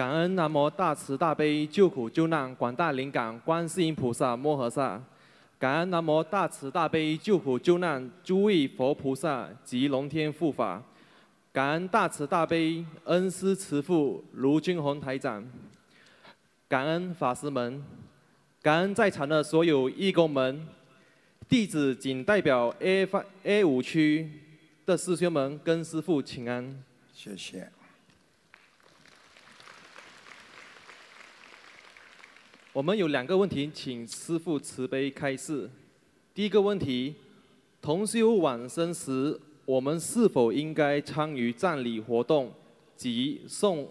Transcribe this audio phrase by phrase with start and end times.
[0.00, 4.98] 感恩南无大慈大悲救苦救难广大灵感观世音菩萨摩诃萨，
[5.58, 10.82] 感恩南无大慈大悲救苦救难诸位佛菩萨及龙天护法，
[11.52, 15.46] 感恩大慈大悲恩师慈父卢军宏台长，
[16.66, 17.84] 感恩法师们，
[18.62, 20.66] 感恩在场的所有义工们，
[21.46, 24.30] 弟子仅代表 A 发 A 五区
[24.86, 26.82] 的师兄们跟师父请安。
[27.12, 27.70] 谢谢。
[32.72, 35.68] 我们有两个问题，请师父慈悲开示。
[36.32, 37.16] 第一个问题，
[37.82, 42.52] 同修往生时，我们是否应该参与葬礼活动，
[42.96, 43.88] 及送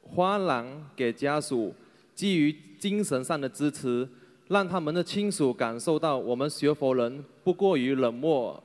[0.00, 0.66] 花篮
[0.96, 1.74] 给家属，
[2.14, 4.08] 基于精神上的支持，
[4.46, 8.62] 让他们的亲属感受到我们学佛人不过于冷漠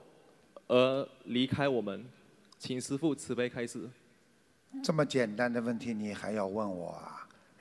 [0.67, 2.05] 而离开我们？
[2.57, 3.89] 请师父慈悲开示。
[4.81, 7.12] 这么简单的问题，你还要问我啊？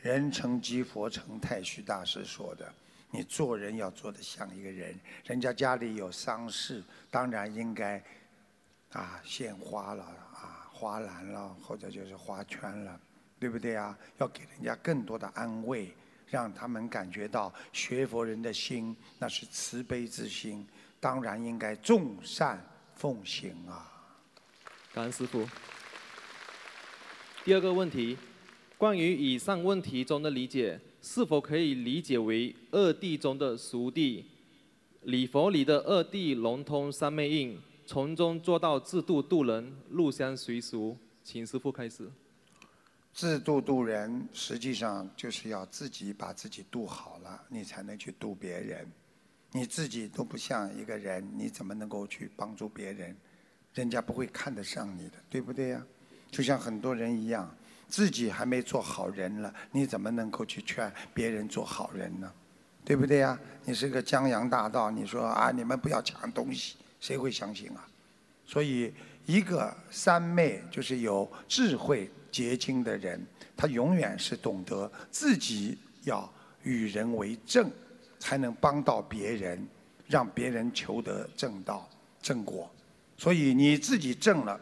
[0.03, 2.71] 人成即佛成，太虚大师说的。
[3.15, 8.03] 你做人要做得像一个人，人家家里有丧事，当然应该
[8.91, 13.01] 啊献花了啊花篮了，或者就是花圈了，
[13.39, 13.97] 对不对啊？
[14.19, 15.95] 要给人家更多的安慰，
[16.27, 20.67] 让他们感觉到学佛人的心那是慈悲之心，
[20.99, 22.61] 当然应该众善
[22.97, 23.93] 奉行啊。
[24.93, 25.47] 感恩师傅。
[27.45, 28.19] 第二个问题。
[28.83, 34.25] 关于以上问题中的理解，是否可以理解为二谛中的熟谛，
[35.03, 40.97] 礼佛里的二谛融通三昧印，从中做到自度度人，入乡随俗？
[41.23, 42.11] 请师父开始。
[43.15, 48.85] 自度度人，实际上就是要自己把自己度好了，你才能去度别人。
[49.53, 53.17] 你自己都不像一个人，你怎么能够去帮助别人？
[53.75, 55.87] 人家不会看得上你的，对不对呀？
[56.33, 57.49] 就像很多人一样。
[57.93, 62.33] 自己还没做好人了，你怎么能够去劝别人做好人呢？
[62.87, 63.39] 对不对呀？
[63.67, 67.87] 你是个江洋大盗，你说啊，你们不要抢东西，谁会相信啊？
[68.47, 68.95] 所以，
[69.27, 73.23] 一个三昧就是有智慧结晶的人，
[73.55, 76.33] 他永远是懂得自己要
[76.63, 77.71] 与人为正，
[78.19, 79.69] 才能帮到别人，
[80.07, 81.87] 让别人求得正道
[82.23, 82.71] 正果。
[83.19, 84.59] 所以你自己正了，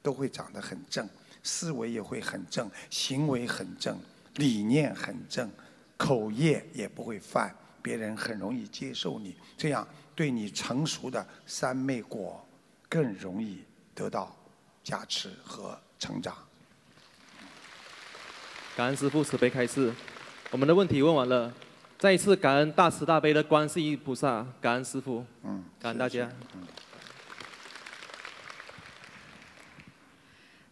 [0.00, 1.08] 都会长得很正。
[1.42, 3.98] 思维也会很正，行为很正，
[4.36, 5.50] 理念很正，
[5.96, 12.46] 口业也不会犯，别人很容易接受你，这样对你成熟的三昧果
[12.88, 13.62] 更容易
[13.94, 14.36] 得到
[14.82, 16.36] 加持和成长。
[18.76, 19.92] 感恩师父慈悲开示，
[20.50, 21.52] 我们的问题问完了，
[21.98, 26.30] 再一次感恩大慈大悲的观世音菩萨，感恩师父，嗯，感恩大家。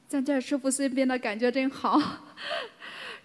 [0.09, 2.01] 站在师傅身边的感觉真好。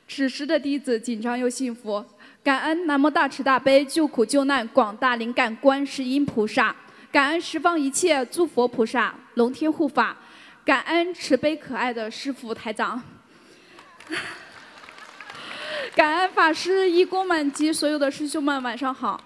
[0.05, 2.03] 此时的弟子紧张又幸福，
[2.44, 6.75] 感恩南无大慈大悲救苦救难广大灵感观世音菩萨，
[7.09, 10.17] 感恩十方一切诸佛菩萨、龙天护法，
[10.66, 13.01] 感恩慈悲可爱的师傅台长，
[15.95, 19.23] 感恩法师、义工们及所有的师兄们，晚上好。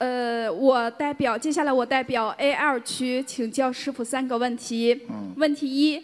[0.00, 4.98] 呃，我代表接下来我代表 A 二区请教师傅三个问题。
[5.10, 6.02] 嗯问题一：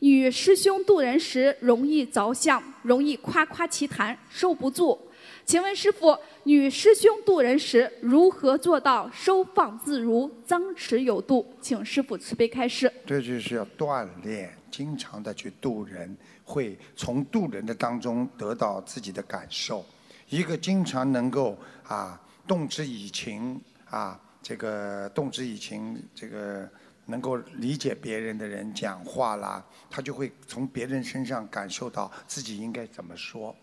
[0.00, 4.98] 女师兄渡人时容易着相，容易夸夸其谈，收不住。
[5.44, 11.46] 请问师傅，女师兄渡人时如何做到收放自如、张弛有度？
[11.60, 12.92] 请师傅慈悲开示。
[13.06, 19.86] 这就是要锻炼，经常的去渡人，会从渡人的当中得到自己的感受。
[20.28, 22.20] 一个经常能够啊。
[22.46, 26.68] 动之以情啊，这个动之以情，这个
[27.04, 33.54] 能够理解别人的人讲话啦，他就会从别人身上感受到自己应该怎么说。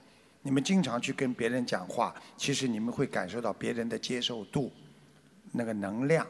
[0.42, 4.72] 你们经常去跟别人讲话，其实你们会感受到别人的接受度，
[5.52, 6.28] 那个能量，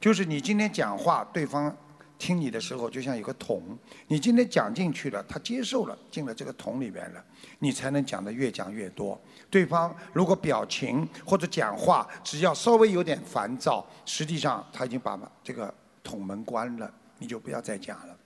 [0.00, 1.76] 就是你今天讲话，对方。
[2.18, 3.76] 听你的时候，就像有个桶，
[4.06, 7.22] 你今天讲进去了，他接受了，进了这个桶里边了，
[7.58, 9.20] 你才能讲的越讲越多。
[9.50, 15.72] 对方如果表情或者讲话，只要稍微有点烦躁，实际上他已经把这个
[16.02, 18.16] 桶门关了，你就不要再讲了。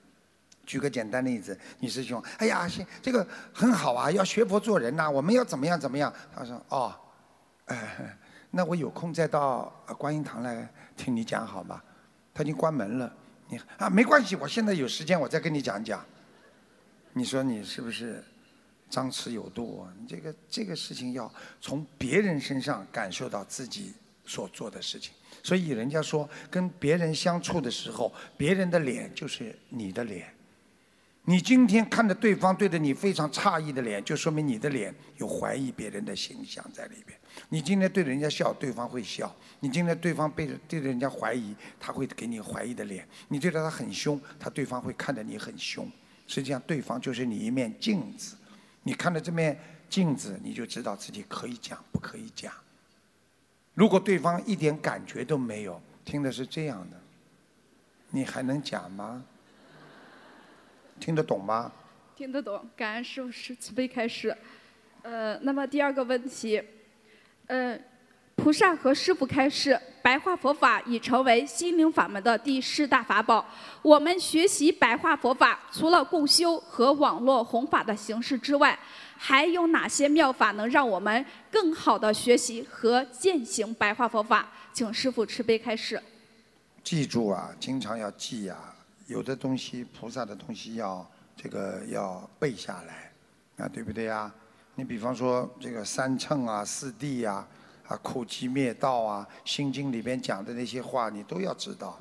[0.64, 6.12] 举个简单例子，你师兄，哎呀，行这个很好啊，要学佛做人呐，我们要怎么样怎么样？
[6.35, 6.94] 他说，哦，
[7.64, 8.17] 哎，
[8.50, 11.82] 那我有空再到观音堂来听你讲好吗？
[12.35, 13.12] 他已经关门了。
[13.49, 16.05] 你啊，没关系，我现在有时间，我再跟你讲讲。
[17.15, 18.23] 你说你是不是
[18.91, 19.87] 张弛有度？
[19.99, 25.12] 你这个这个事情要从别人身上感受到自己所做的事情。
[25.43, 30.33] 所以人家说，跟别人相处的时候，别人的脸就是你的脸。
[31.28, 37.19] 你今天看着对方对着你非常诧异的脸，就说明你的脸有怀疑别人的形象在里边。
[37.50, 39.30] 你今天对着人家笑，对方会笑；
[39.60, 43.06] 你今天对方背着对人家怀疑，他会给你怀疑的脸。
[43.28, 45.86] 你对着他很凶，他对方会看着你很凶。
[46.26, 48.34] 实际上，对方就是你一面镜子。
[48.84, 49.60] 你看着这面
[49.90, 52.50] 镜子，你就知道自己可以讲，不可以讲。
[53.75, 56.98] 如果对方一点感觉都没有，听的是这样的，
[58.12, 59.22] 你还能讲吗？
[60.99, 61.71] 听得懂吗？
[62.17, 64.37] 听得懂，感恩师傅是慈悲开始。
[65.03, 66.61] 呃，那么第二个问题，
[67.47, 67.79] 呃，
[68.35, 73.47] 菩萨和师傅开示，白话佛法已成为心灵法门的第四大法宝。
[73.83, 78.77] 我们学习白话佛法，除了共修和网络弘法的形式之外，
[79.17, 84.50] 还有哪些妙法能让我们更好的学习和践行白话佛法？
[84.73, 86.00] 请师傅慈悲开示。
[86.83, 88.75] 记住啊，经常要记啊。
[89.08, 93.10] 有的东西，菩萨的东西要这个要背下来，
[93.56, 94.31] 啊，对不对呀？
[94.75, 97.46] 你比方说这个三乘啊、四谛呀、
[97.87, 101.99] 啊苦集灭道啊，《心经》里边讲的那些话，你都要知道，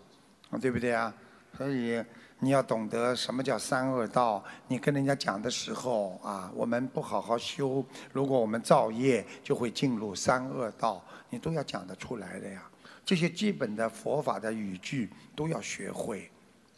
[0.49, 1.13] 啊，对不对呀？
[1.57, 2.03] 所以
[2.39, 4.43] 你要懂得什么叫三恶道。
[4.67, 11.01] 你跟人家讲的时候啊，我们不好好修，如果我们造业，就会进入三恶道。
[11.29, 12.69] 你都要讲得出来的呀。
[13.05, 16.29] 这些基本的佛法的语句都要学会。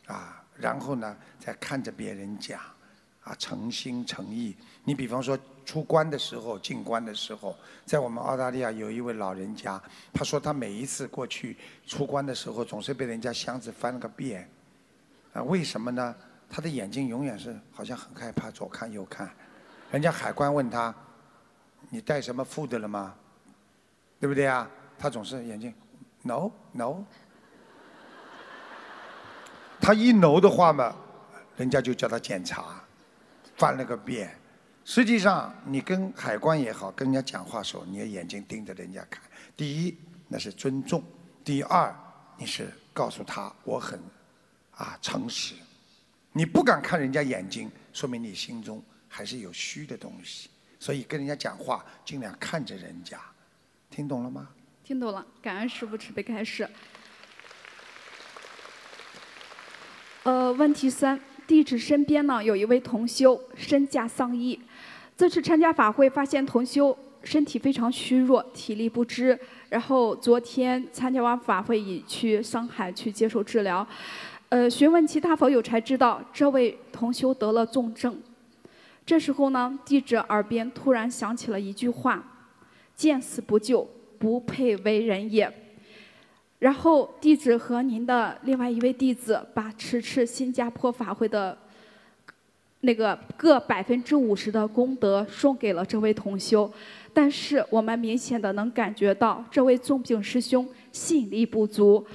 [0.10, 2.60] 啊，然后呢，再看着别人讲，
[3.24, 4.58] 啊，诚心诚意。
[4.84, 9.80] 你比方说出关的时候，进关的时候，在我们澳大利亚有一位老人家，
[10.12, 14.50] 他说他每一次过去出关的时候，总是被人家箱子翻了个遍。
[15.32, 16.16] 啊，为什么呢？
[16.50, 19.32] 他的眼睛永远是好像很害怕，左看右看。
[19.92, 20.94] 人家海关问他，
[21.90, 23.14] 你带什么 food 了吗？
[24.20, 24.68] 对不对啊？
[24.98, 25.72] 他总是眼睛
[26.24, 27.06] ，no no。
[29.82, 30.96] 他一挠的话嘛，
[31.58, 32.84] 人家就叫他检查，
[33.56, 34.36] 翻了个遍。
[34.86, 39.22] 实际上，你跟海关也好，跟人家讲话时候，你的眼睛盯着人家看。
[39.56, 39.98] 第一，
[40.28, 41.00] 那是尊重；
[41.44, 41.96] 第二，
[42.38, 44.00] 你是告诉他我很
[44.72, 45.54] 啊诚实。
[46.32, 50.50] 你不敢看人家眼睛，说明你心中还是有虚的东西。
[50.80, 53.20] 所以跟人家讲话，尽量看着人家。
[53.90, 54.50] 听懂了吗？
[54.84, 56.68] 听懂了，感恩师父慈悲开示。
[60.24, 61.18] 呃，问题三，
[61.48, 64.60] 弟子身边呢有一位同修身价丧亿，
[65.16, 69.40] 这次参加法会发现同修身体非常虚弱，体力不支，
[69.70, 73.86] 然后昨天参加完法会已去上海去接受治疗，
[74.50, 78.22] 呃，询问其他佛友才知道这位同修得了重症。
[79.06, 82.22] 这时候呢，弟子耳边突然响起了一句话
[82.94, 83.90] ：“见死不救，
[84.20, 85.52] 不配为人也。”
[86.60, 91.58] 然后弟子和您的另外一位弟子把此次新加坡法会的
[92.82, 96.70] 那个各百分之五十的功德送给了这位同修，
[97.14, 102.06] 但是我们明显的能感觉到这位重病师兄吸引力不足，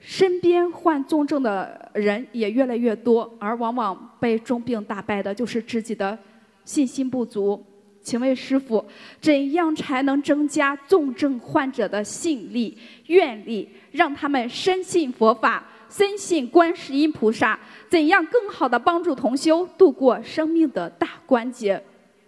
[0.00, 6.16] 身边患重症的人也越来越多，而往往被重病打败的就是自己的
[6.64, 7.64] 信心不足。
[8.08, 8.82] 请问师傅，
[9.20, 12.78] 怎样才能增加重症患者的信力、
[13.08, 17.60] 愿力，让他们深信佛法、深信观世音菩萨？
[17.90, 21.84] 怎样更好的帮助同修度过生命的大关节？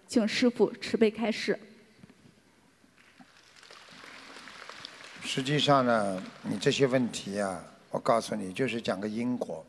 [0.06, 1.58] 请师傅慈悲开示。
[5.22, 7.58] 实际上呢，你这些问题啊，
[7.90, 9.64] 我告诉你，就是讲个因果，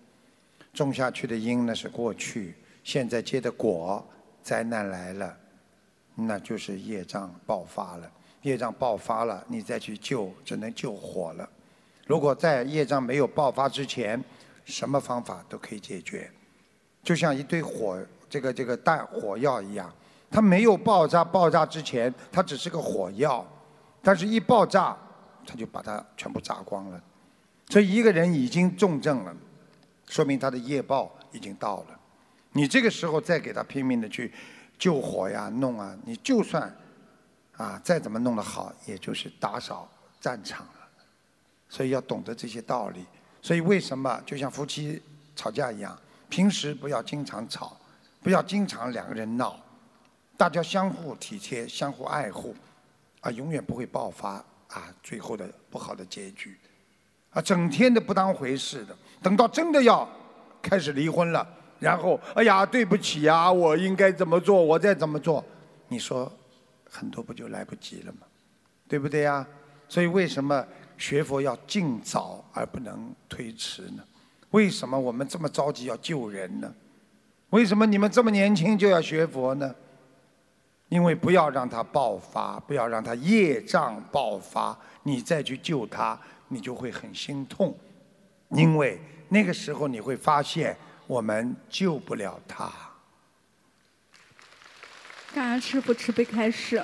[0.74, 2.53] 种下去的因呢是过去，
[2.84, 4.06] 现在结的果，
[4.44, 5.38] 灾难来了。
[6.28, 8.12] 那就是业障爆发了，
[8.42, 11.50] 业障爆发了，你再去救，只能救火了。
[12.08, 14.22] 如果在业障没有爆发之前，
[14.66, 16.30] 什么方法都可以解决，
[17.04, 18.00] 就像一堆火，
[18.30, 19.94] 这个这个弹火药一样，
[20.30, 23.46] 它没有爆炸，爆炸之前它只是个火药，
[24.01, 24.98] 但是一爆炸，
[25.46, 27.01] 它就把它全部炸光了。
[27.70, 29.36] 所以一个人已经重症了，
[30.08, 32.00] 说明他的业报已经到了。
[32.51, 34.32] 你这个时候再给他拼命的去。
[34.81, 35.95] 救火呀，弄啊！
[36.03, 36.75] 你就算
[37.55, 39.88] 啊再怎么弄得好，也就是打扫
[40.19, 40.73] 战场了。
[41.69, 43.05] 所以要懂得这些道理。
[43.43, 45.00] 所以为什么就像夫妻
[45.35, 45.95] 吵架一样，
[46.29, 47.77] 平时不要经常吵，
[48.23, 49.55] 不要经常两个人闹，
[50.35, 52.55] 大家相互体贴、相互爱护，
[53.19, 56.57] 啊，永远不会爆发啊最后的不好的结局。
[57.29, 60.09] 啊，整天的不当回事的，等到真的要
[60.59, 61.47] 开始离婚了。
[61.81, 64.63] 然后，哎呀，对不起呀，我应该怎么做？
[64.63, 65.43] 我再怎么做？
[65.88, 66.31] 你说，
[66.88, 68.19] 很多不就来不及了吗？
[68.88, 69.45] 对不对呀？
[69.89, 70.63] 所以为什么
[70.95, 74.03] 学佛要尽早而不能推迟呢？
[74.51, 76.71] 为什么我们这么着急要救人呢？
[77.50, 79.73] 为什么你们这么年轻就要学佛呢？
[80.89, 86.19] 因为不要让它爆发，不要让它业障爆发，你再去救它，
[86.50, 87.75] 你就会很心痛。
[88.50, 90.77] 因为那个时候你会发现，
[91.12, 92.72] 我们救不了他。
[95.34, 96.82] 感恩师傅慈悲开示。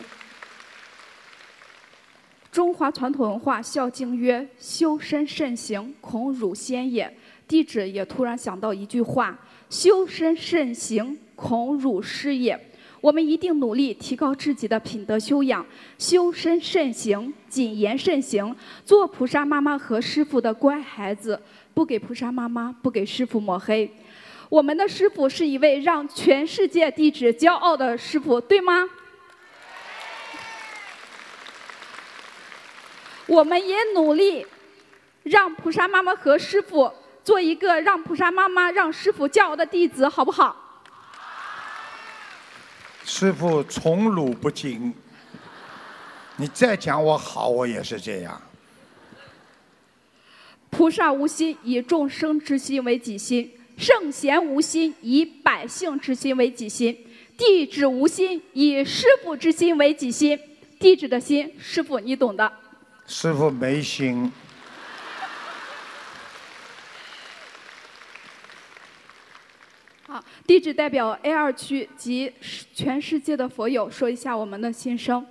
[2.51, 7.09] 中华传统文化《孝经》曰：“修身慎行，恐辱先也。”
[7.47, 9.39] 弟子也突然想到一句话
[9.71, 12.59] ：“修身慎行，恐辱师也。”
[12.99, 15.65] 我们一定努力提高自己的品德修养，
[15.97, 18.53] 修身慎行，谨言慎行，
[18.83, 21.41] 做菩萨妈妈和师傅的乖孩子，
[21.73, 23.89] 不给菩萨妈妈、不给师傅抹黑。
[24.49, 28.87] 我们的师傅是一位让全世界弟子骄傲的师傅，对吗？
[33.25, 34.47] 我们也努力
[35.23, 36.89] 让菩萨妈妈和师傅
[37.25, 40.55] 做一个让菩萨妈妈、让师傅骄傲的弟子，好不好？
[43.03, 44.93] 师傅宠辱不惊，
[46.37, 48.41] 你再讲我好，我也是这样。
[50.69, 56.91] 菩萨无心，以众生之心为己心；圣贤无心，以百姓之心为己心；
[57.37, 60.37] 弟子无心，以师傅之心为己心。
[60.79, 62.51] 弟子的心，师傅你懂的。
[63.05, 64.31] 师傅没心。
[70.07, 72.33] 好，弟子代表 A 二区及
[72.73, 75.23] 全世界的佛友说一下我们的心声。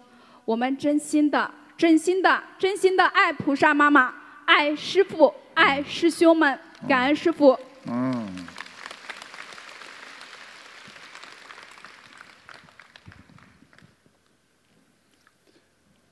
[0.45, 6.57] 我们真心的、真心的、真心的爱菩萨妈妈，爱师傅，爱师兄们，
[6.89, 7.51] 感恩师傅。
[7.53, 7.59] 嗯。
[7.89, 8.47] 嗯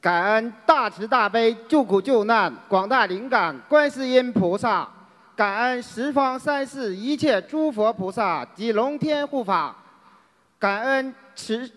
[0.00, 4.88] 感恩大慈大悲救苦救难广大灵感观世音菩萨。
[5.36, 9.74] 感恩十方三世一切诸佛菩萨及龙天护法，
[10.60, 11.68] 感恩慈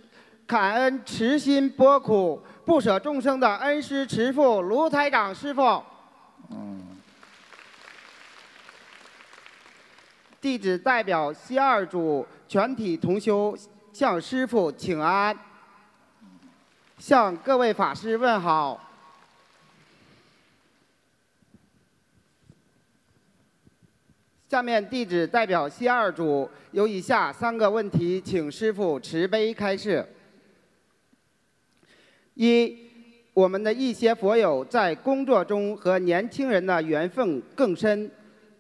[0.46, 5.84] 感恩慈心博苦不舍众生的恩师慈父卢台长师傅。
[10.48, 13.54] 弟子代表西二组全体同修
[13.92, 15.38] 向师傅请安，
[16.98, 18.82] 向各位法师问好。
[24.48, 30.08] 下面弟子代表西二组有以下三个问题，请师父慈悲开示。
[32.36, 32.74] 一，
[33.34, 38.10] 我们的一些佛友在工作中和年轻人的缘分更深，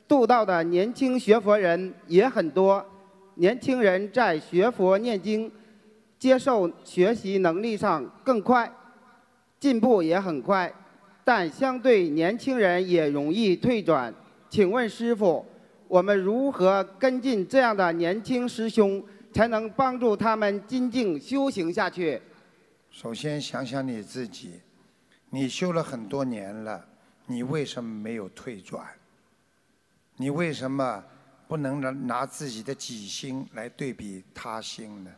[0.07, 2.85] 度到的年轻学佛人也很多。
[3.35, 5.51] 年轻人在学佛念经、
[6.17, 8.71] 接受学习能力上更快，
[9.59, 10.73] 进步也很快，
[11.23, 14.13] 但相对年轻人也容易退转。
[14.49, 15.45] 请问师傅？
[15.87, 22.19] 我们如何跟进这样的年轻师兄，才能帮助他们精进修行下去？
[22.89, 24.53] 首先想想你自己，
[25.29, 26.83] 你修了很多年了，
[27.27, 28.85] 你为什么没有退转？
[30.17, 31.03] 你为什么
[31.47, 35.11] 不能拿拿自己的己心来对比他心呢？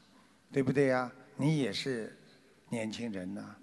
[0.51, 1.11] 对不对呀？
[1.37, 2.15] 你也是
[2.69, 3.55] 年轻人呐，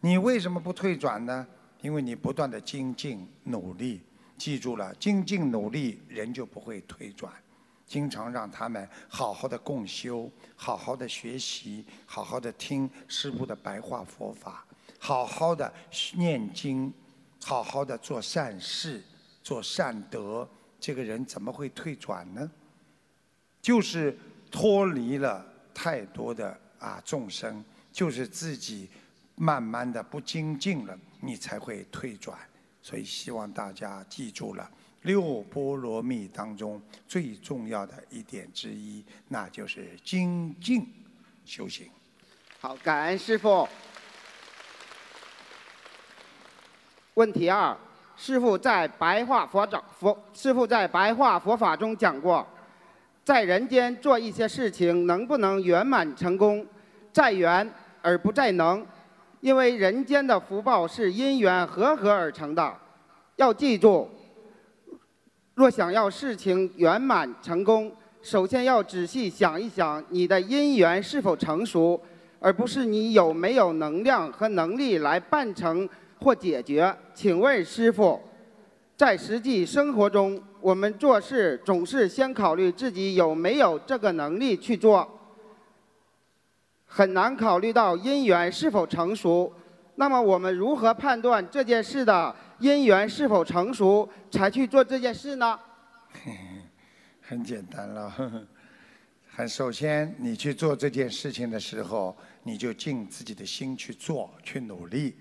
[0.00, 1.46] 你为什么不退转呢？
[1.82, 4.00] 因为你不断的精进努力。
[4.38, 7.30] 记住了，精进努力，人就不会退转。
[7.86, 14.64] 经常让他们好好的共修，好好的学习，好好的听师父的白话佛法，
[14.98, 15.70] 好好的
[16.14, 16.90] 念经，
[17.44, 19.02] 好好的做善事，
[19.42, 20.48] 做善德。
[20.80, 22.50] 这个人怎么会退转呢？
[23.60, 24.16] 就是
[24.50, 25.44] 脱离了
[25.74, 28.88] 太多的啊众生，就是自己
[29.36, 32.38] 慢慢的不精进了，你才会退转。
[32.82, 34.70] 所以希望大家记住了
[35.02, 40.86] 六波罗蜜当中最重要的一点之一，那就是精进
[41.44, 41.90] 修行。
[42.58, 43.68] 好，感恩师傅。
[47.14, 47.76] 问题二：
[48.22, 52.46] 师傅在白话佛讲佛，师傅在白话佛法中讲过，
[53.24, 56.66] 在人间做一些事情能不能圆满成功，
[57.10, 57.66] 在缘
[58.02, 58.86] 而不在能。
[59.40, 62.76] 因为人间的福报是因缘和合而成的，
[63.36, 64.06] 要记住，
[65.54, 71.98] 若想要事情圆满成功，首先要仔细想一想你的因缘是否成熟，
[72.38, 75.88] 而不是你有没有能量和能力来办成
[76.20, 76.94] 或解决。
[77.14, 78.20] 请问师傅，
[78.96, 85.18] 在实际生活中，我们做事总是先考虑自己有没有这个能力去做。
[86.86, 89.52] 很难考虑到因缘是否成熟，
[89.94, 95.58] 那么我们如何判断这件事的因缘是否成熟，才去做这件事呢？
[97.22, 98.12] 很简单了，
[99.32, 105.14] 很首先，你去做这件事情的时候，你就尽自己的心去做，去努力。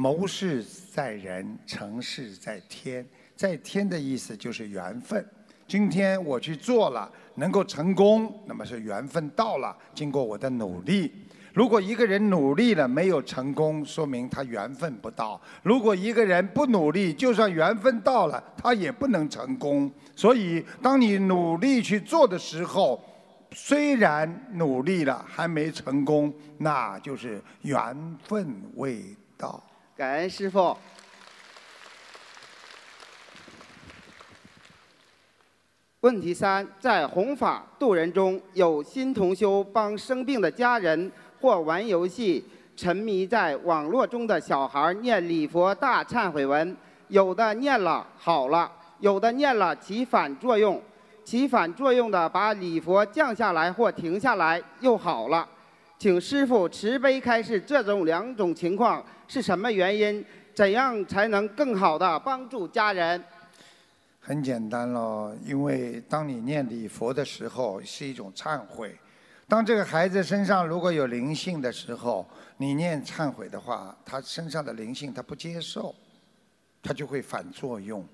[0.00, 3.04] 谋事在人，成事在天。
[3.34, 5.26] 在天的意思就是缘分。
[5.66, 11.10] 今天我去做了，能够成功，那么是缘分到了，经过我的努力。
[11.52, 19.90] 如果一个人努力了没有成功，说明他缘分不到；如果一个人不努力，就算缘分到了，他也不能成功。
[20.14, 23.02] 所以，当你努力去做的时候，
[23.50, 29.02] 虽然努力了还没成功，那就是缘分未
[29.36, 29.60] 到。
[29.98, 30.76] 感恩师傅。
[35.98, 46.76] 问题三：在弘法度人中，有新同修帮生病的家人或玩游戏、沉迷在网络中的小孩念礼佛大忏悔文，
[47.08, 50.80] 有的念了好了，有的念了起反作用，
[51.24, 55.48] 起反作用的把礼佛降下来或停下来又好了。
[55.98, 60.24] 请师傅慈悲开示，这种两种情况是什么原因？
[60.54, 63.22] 怎样才能更好的帮助家人？
[64.20, 68.96] 很简单喽，因为当你念礼佛的时候是一种忏悔。
[69.48, 72.24] 当这个孩子身上如果有灵性的时候，
[72.58, 75.92] 你念忏悔的话，他身上的灵性他不接受，
[76.80, 78.06] 他就会反作用。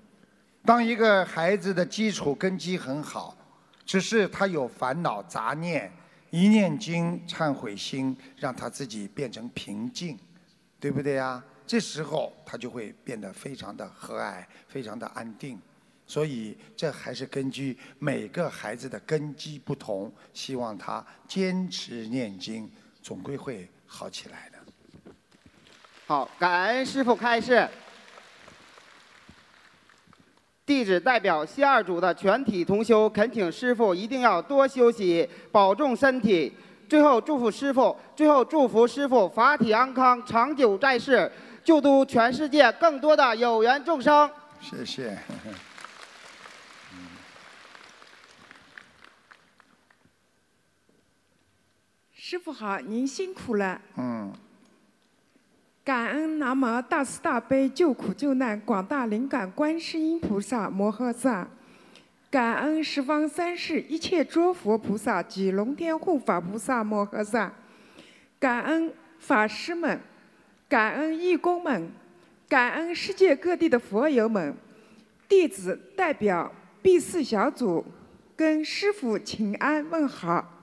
[0.63, 3.37] 当一个孩子的基础根基很好，
[3.85, 5.91] 只是他有烦恼杂念，
[6.35, 10.19] 一念经忏悔心，让他自己变成平静，
[10.81, 11.41] 对不对呀？
[11.65, 15.57] 这时候他就会变得非常的和蔼，非常的安定。
[16.05, 22.69] 所以，这还是根据每个孩子的根基不同，希望他坚持念经，
[23.01, 25.13] 总归会好起来的。
[26.05, 27.65] 好，感恩师傅开示。
[30.75, 36.51] 弟子代表西二组的全体同修恳请师傅一定要多休息，保重身体。
[36.89, 41.31] 最后祝福师傅，最后祝福师傅法体安康，长久在世，
[41.63, 44.29] 救度全世界更多的有缘众生。
[44.59, 45.17] 谢谢。
[52.13, 53.79] 师傅好，您辛苦了。
[53.95, 54.33] 嗯。
[55.85, 61.47] 感恩南无大慈大悲救苦救难广大灵感观世音菩萨摩诃萨，
[62.31, 67.53] 感恩十方三世一切诸佛菩萨及龙天护法菩萨摩诃萨，
[68.39, 70.01] 感恩法师们，
[70.67, 71.91] 感恩义工们，
[72.49, 74.57] 感恩世界各地的佛友们，
[75.29, 77.85] 弟子代表 B 四小组
[78.35, 80.54] 跟师傅请安问好。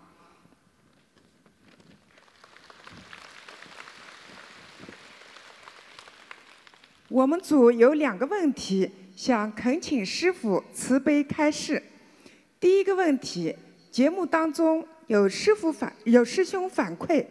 [7.13, 11.83] 我们组有两个问题，想恳请师傅慈悲开示。
[12.59, 13.55] 第一个问题，
[13.91, 17.23] 节目当中有师傅反有师兄反馈，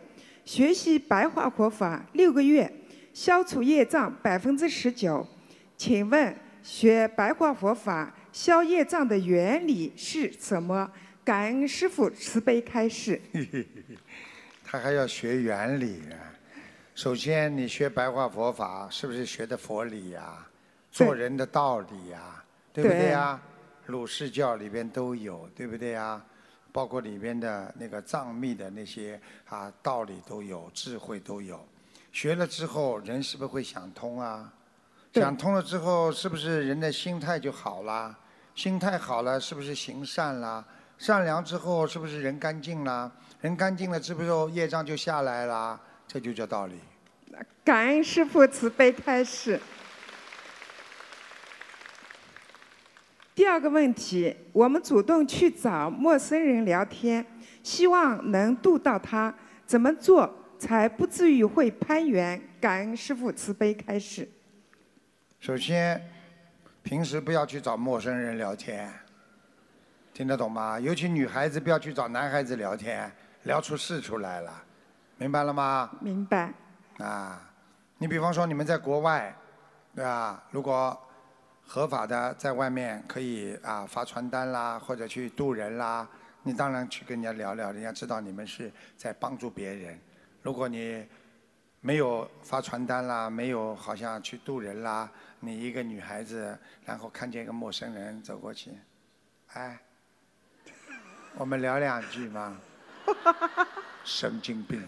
[0.45, 2.71] 学习白话佛法六个月，
[3.11, 5.27] 消除业障百分之十九。
[5.75, 10.91] 请问学白话佛法消业障的原理是什么？
[11.25, 13.19] 感恩师傅慈悲开示。
[14.63, 16.30] 他还要学原理啊？
[16.93, 20.45] 首先，你学白话佛法，是不是学的佛理呀？
[20.91, 23.39] 做人的道理呀，对不对呀？
[23.85, 26.21] 儒释教里边都有，对不对呀？
[26.73, 31.65] 包括里边的那个藏密的那些啊道理都有，智慧都有。
[32.11, 34.53] 学了之后，人是不是会想通啊？
[35.13, 38.13] 想通了之后，是不是人的心态就好啦？
[38.53, 40.63] 心态好了，是不是行善啦？
[40.97, 43.09] 善良之后，是不是人干净啦？
[43.39, 45.79] 人干净了，是不是业障就下来了？
[46.11, 46.73] 这就叫道理。
[47.63, 49.57] 感恩师父慈悲开示。
[53.33, 57.25] 第二个问题，我们主动去找陌生人聊天，
[57.63, 59.33] 希望能度到他，
[59.65, 62.41] 怎么做才不至于会攀缘？
[62.59, 64.27] 感恩师父慈悲开示。
[65.39, 66.05] 首先，
[66.83, 68.93] 平时不要去找陌生人聊天，
[70.13, 70.77] 听得懂吗？
[70.77, 73.09] 尤其女孩子不要去找男孩子聊天，
[73.43, 74.65] 聊出事出来了。
[75.21, 75.87] 明白了吗？
[75.99, 76.51] 明白。
[76.97, 77.39] 啊，
[77.99, 79.31] 你比方说你们在国外，
[79.93, 80.43] 对吧？
[80.49, 80.99] 如果
[81.63, 86.07] 合法的在外面可以啊发传单啦，或者去渡人啦，
[86.41, 90.01] 你当然去跟人家聊聊，人家知道你们是在帮助别人。
[90.41, 91.07] 如果你
[91.81, 95.07] 没有发传单啦，没有好像去渡人啦，
[95.39, 98.71] 你一个女孩子，然后看见一个陌生人走过去，
[99.53, 99.79] 哎，
[101.35, 102.57] 我们聊两句嘛，
[104.03, 104.83] 神经病。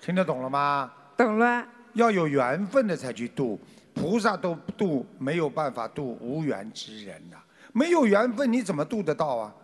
[0.00, 0.90] 听得懂了吗？
[1.16, 1.66] 懂了。
[1.94, 3.58] 要有缘分的才去度，
[3.92, 7.36] 菩萨都度没有办法度无缘之人呐。
[7.72, 9.54] 没有缘分你怎么度得到啊？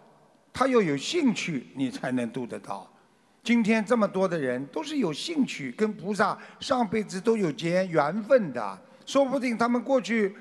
[0.52, 2.90] 他要有兴趣，你才能度得到。
[3.42, 10.34] 今天这么多的人都是有兴趣，跟菩萨上辈子都有结缘分的，说不定他们过去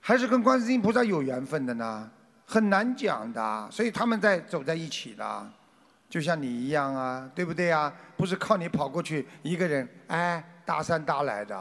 [0.00, 2.08] 还是跟观世音菩萨有缘分的呢，
[2.44, 3.68] 很难讲的。
[3.70, 5.52] 所以他们在走在一起的，
[6.14, 7.92] 就像你一样啊，对不对啊？
[8.16, 11.60] 不是靠你跑过去一个人，哎，大山大来的，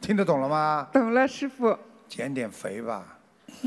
[0.00, 0.88] 听得懂了吗？
[0.90, 1.78] 懂了，师傅。
[2.08, 3.18] 减点肥吧。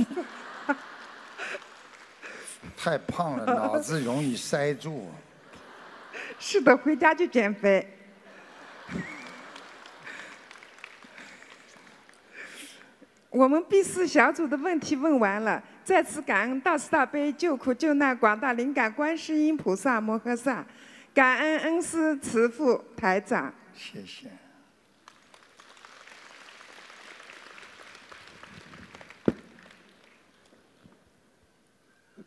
[2.75, 5.07] 太胖了， 脑子容易塞住。
[6.39, 7.87] 是的，回家就减肥。
[13.29, 20.65] 我们 B 四小组的问题问完了，再次感恩大慈大悲救苦救难广大灵感观世音菩萨摩诃萨，
[21.13, 23.53] 感恩恩师慈父台长。
[23.73, 24.27] 谢谢。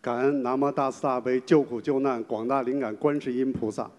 [0.01, 3.91] 感恩南无大慈大悲救苦救难广大灵感观世音菩萨，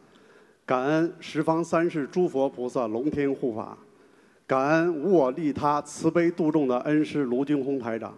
[0.66, 3.78] 感恩十方三世诸佛菩萨龙天护法，
[4.48, 8.18] 感恩无我利他慈悲度众的恩师卢军宏台长，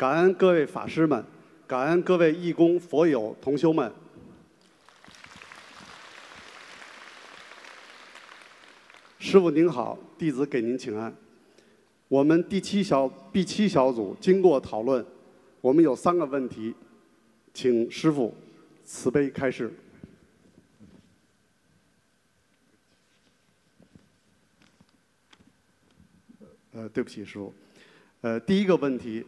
[0.00, 1.22] 感恩各位法师们，
[1.66, 3.92] 感恩各位义工佛友同修们。
[9.18, 11.14] 师傅您好，弟子给您请安。
[12.08, 15.04] 我们第七小 B 七小组经过讨论，
[15.60, 16.74] 我们有三个问题。
[17.52, 18.34] 请师傅
[18.82, 19.70] 慈悲开示。
[26.72, 27.52] 呃，对不起，师傅。
[28.22, 29.26] 呃，第一个问题，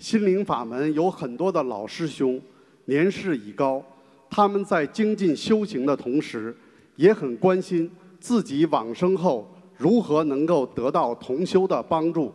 [0.00, 2.40] 心灵法门有很多的老师兄，
[2.86, 3.84] 年事已高，
[4.30, 6.56] 他们在精进修行的同时，
[6.96, 12.32] 也很关心自己往生后如何能够得到同修的帮助。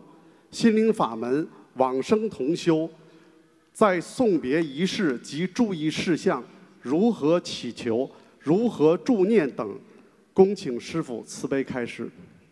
[0.51, 2.87] 心灵法门往生同修。
[3.73, 6.41] 在送别仪式及注意事项，
[6.81, 9.77] 如何祈求，如何助念等，
[10.33, 12.09] 恭请师父慈悲开示。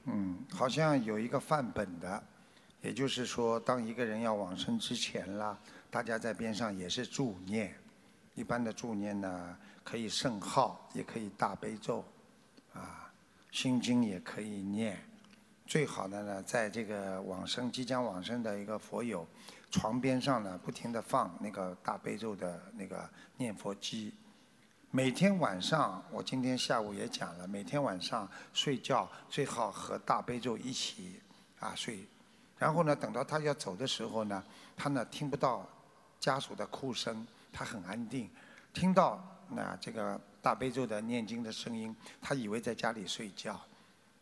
[0.08, 2.22] 嗯，好像有一个范本的，
[2.84, 5.58] 也就是说，当一个人要往生之前啦，
[5.90, 7.74] 大家在边上也是助念。
[8.36, 12.04] 一般的助念呢，可以圣号，也可以大悲咒，
[12.74, 13.10] 啊，
[13.52, 15.02] 心经也可以念。
[15.66, 19.26] 最好的呢，在这个往生即将往生的一个佛友。
[19.72, 24.14] 床边上呢，不停地放那个大悲咒的那个念佛机。
[24.92, 31.22] 每天晚上，我今天下午也讲了，每天晚上睡觉最好和大悲咒一起
[31.60, 32.06] 啊睡。
[32.58, 34.44] 然后呢，等到他要走的时候呢，
[34.76, 35.68] 他呢听不到
[36.20, 38.30] 家属的哭声，他很安定。
[38.74, 43.60] 听到那这个大悲咒的念经的声音，他以为在家里睡觉，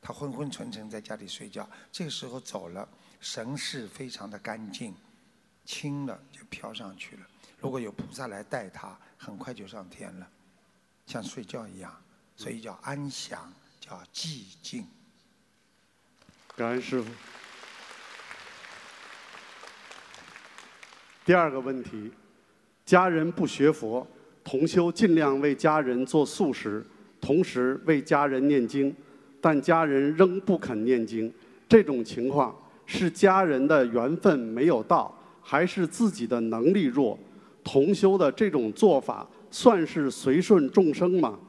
[0.02, 1.70] 他昏昏沉沉在家里睡觉。
[1.91, 2.88] 这个时候走了，
[3.20, 4.96] 神识非常的干净。
[5.63, 7.28] 轻了就飘上去了。
[7.60, 10.28] 如果有菩萨来带他，很快就上天了，
[11.06, 11.96] 像睡觉一样。
[12.36, 14.88] 所以叫安详，叫寂静。
[16.56, 17.12] 感恩师傅。
[21.24, 22.12] 第二个问题：
[22.86, 24.06] 家人不学佛，
[24.44, 26.86] 同修尽量为家人做素食，
[27.20, 28.96] 同时为家人念经，
[29.40, 31.32] 但家人仍不肯念经。
[31.70, 32.56] 这种情况
[32.86, 35.16] 是家人的缘分没有到。
[35.44, 37.18] 还是自己的能力弱，
[37.64, 41.40] 同修的这种做法算是随顺众生吗？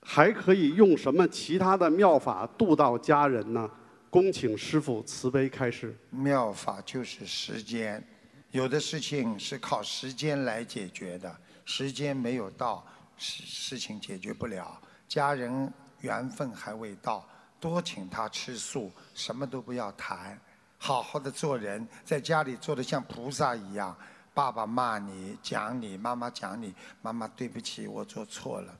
[0.00, 3.70] 还可以用什么其他的妙法度到家人呢？
[4.12, 5.96] 恭请师父慈悲开示。
[6.10, 8.06] 妙法就是时间，
[8.50, 14.78] 有的事情是靠时间来解决的，时间没有到，事事情解决不了。
[15.08, 17.26] 家人缘分还未到，
[17.58, 20.38] 多请他吃素，什么都不要谈。
[20.76, 23.96] 好好的做人，在家里做的像菩萨一样。
[24.34, 28.78] 爸爸骂你、讲你，妈妈讲你，妈妈对不起，我做错了，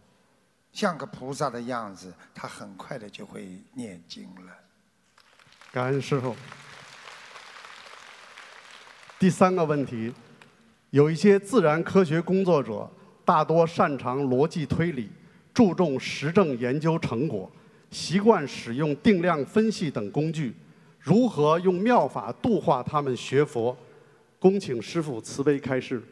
[0.74, 4.58] 像个菩萨的样子，他很快的就会念经了。
[5.72, 6.36] 感恩师傅。
[9.18, 10.12] 第三个问题，
[10.90, 12.86] 有一些自然科学工作者，
[13.24, 15.08] 大多擅长逻辑推理，
[15.54, 17.50] 注重实证研究成果，
[17.90, 20.54] 习惯使用定量分析等工具。
[21.00, 23.74] 如何用妙法度化他们学佛？
[24.38, 26.02] 恭请师父慈悲开示。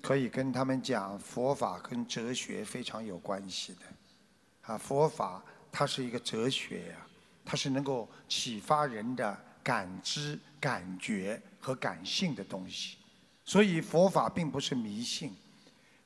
[0.00, 4.72] 可以跟他们讲，佛法跟哲学非常有关系的。
[4.72, 5.42] 啊，佛法
[5.72, 7.06] 它是一个哲学呀，
[7.50, 12.96] 它是能够启发人的感知、感觉和感性的东西。
[13.44, 15.34] 所以佛法并不是迷信。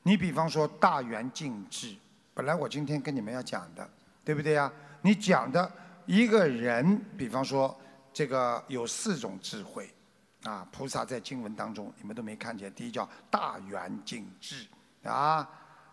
[0.01, 1.95] 你比方说大圆净智，
[2.33, 3.87] 本来我今天跟你们要讲的，
[4.23, 4.71] 对不对呀？
[5.03, 5.71] 你讲的
[6.07, 7.79] 一个人，比方说。
[8.17, 9.93] 这个有四种智慧，
[10.43, 12.73] 啊，菩萨在经文当中你们都没看见。
[12.73, 14.65] 第一叫大圆镜智
[15.03, 15.45] 啊，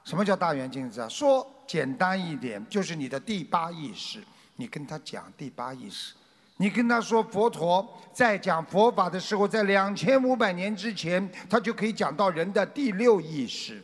[0.05, 1.09] 什么叫大圆镜智啊？
[1.09, 4.23] 说简单一点，就是你的第八意识。
[4.57, 6.15] 你跟他讲第八意识，
[6.59, 13.83] 你跟他说佛陀在讲佛法的时候，在两千五百年之前，他就可以讲到人的第六意识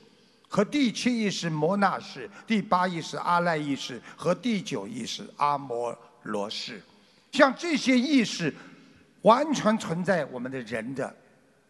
[0.49, 6.81] 和第七意识摩那识，第八意识阿赖意识和第九意识阿摩罗识。
[7.33, 8.55] 像这些意识，
[9.23, 11.15] 完全存在我们的人的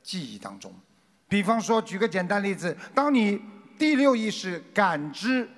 [0.03, 0.73] 记忆当中。
[1.29, 3.41] 比方说，举个简单例子，当你
[3.79, 5.49] 第六意识感知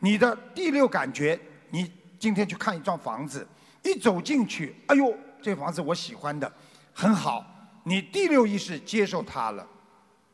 [0.00, 1.38] 你的第六感觉，
[1.70, 1.90] 你
[2.24, 3.46] 今天去看一幢房子，
[3.82, 6.50] 一走进去，哎呦，这房子我喜欢的，
[6.94, 7.44] 很好。
[7.82, 9.66] 你第六意识接受它了，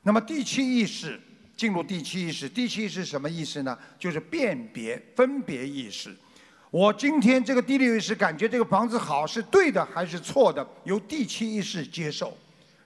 [0.03, 1.20] 那么第七意识
[1.57, 3.76] 进入第七意识，第七意识什么意思呢？
[3.98, 6.16] 就是辨别、分别意识。
[6.70, 12.38] 我今天这个第六意识感觉这个房子好是对的还是错的，由第七意识接受，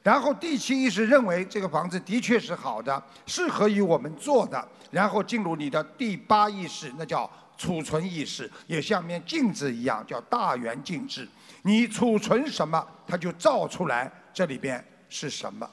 [0.02, 11.28] 然后第七意识认为这个房子的确是好的，适合于我们做的，然后进入你的第八意识，那叫储存意识，也像面镜子一样，叫大圆镜智。
[11.62, 15.68] 你储存什么，它就照出来这里边是什么。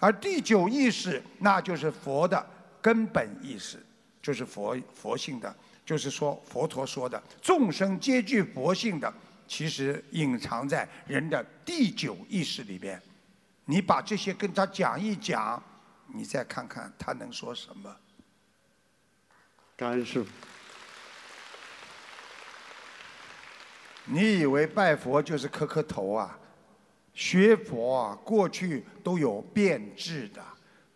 [0.00, 2.44] 而第九意识，那就是佛的
[2.80, 3.84] 根本意识，
[4.22, 5.54] 就是佛佛性的。
[5.86, 9.12] 就是说，佛陀说的众生皆具佛性的，
[9.46, 12.98] 其实隐藏在人的第九意识里边。
[13.66, 15.62] 你把这些跟他讲一讲，
[16.06, 17.94] 你再看看他能说什么。
[19.76, 20.30] 感恩师傅。
[24.06, 26.38] 你以为拜佛就是磕磕头啊？
[27.14, 30.42] 学佛啊，过去都有变质的。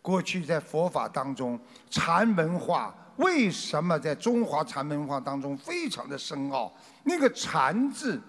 [0.03, 1.59] 过去在佛法当中，
[1.91, 2.95] 禅文化。
[3.17, 6.73] 为什么在中华禅文化当中非常的深奥？
[7.03, 8.21] 那个“禅”字，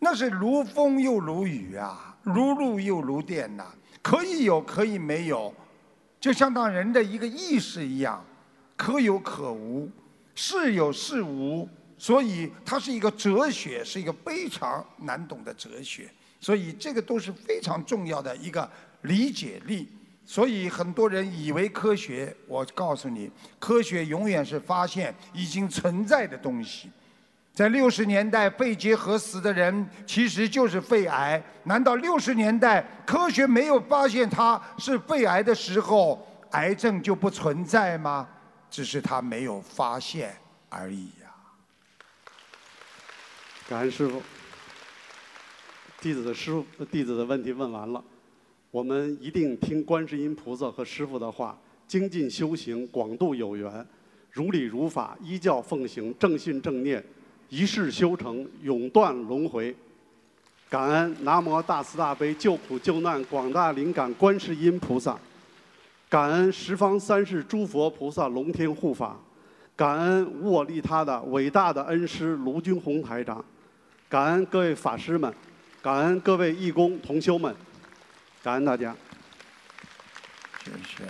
[0.00, 3.64] 那是如风又如雨啊，如露又如电呐，
[4.02, 5.52] 可以有，可以没有，
[6.20, 8.22] 就相当人的一个意识一样，
[8.76, 9.90] 可有可无，
[10.34, 11.66] 是有是无，
[11.98, 18.68] 所以它是一个哲学，是一个非常难懂的哲学，所以这个都是非常重要的一个
[19.02, 19.88] 理解力。
[20.24, 26.90] 所以很多人以为科学，我告诉你，科学永远是发现已经存在的东西。
[27.54, 38.28] 在六十年代肺结核死的人其实就是肺癌，难道六十年代科学没有发现他是肺癌的时候，癌症就不存在吗？
[38.68, 40.36] 只是他没有发现
[40.68, 41.08] 而已。
[43.68, 44.22] 感恩师傅，
[46.00, 48.02] 弟子的师傅，弟子的问题问完了。
[48.70, 53.84] 我们一定听观世音菩萨和师父的话，精进修行，广度有缘，
[54.30, 57.04] 如理如法，依教奉行，正信正念，
[57.48, 59.74] 一世修成，永断轮回。
[60.70, 65.18] 感恩南无大慈大悲救苦救难广大灵感观世音菩萨，
[66.08, 69.18] 感恩十方三世诸佛菩萨龙天护法，
[69.74, 73.44] 感恩无我利他的伟大的恩师卢军宏台长，
[74.08, 75.34] 感恩各位法师们，
[75.82, 77.54] 感恩各位义工同修们。
[78.40, 78.94] 感恩大家，
[80.64, 81.04] 谢谢。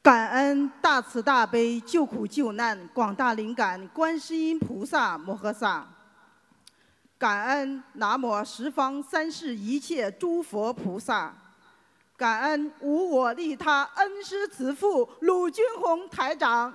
[0.00, 5.86] 感恩大慈大悲救苦救难广大灵感观世音菩萨摩诃萨，
[7.18, 11.34] 感恩南无十方三世一切诸佛菩萨，
[12.16, 16.74] 感恩无我利他恩师慈父鲁军宏台长，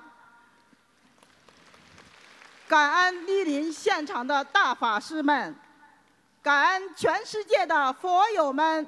[2.67, 5.56] 感恩莅临现场的大法师们。
[6.41, 8.86] 感恩全世界的佛友们，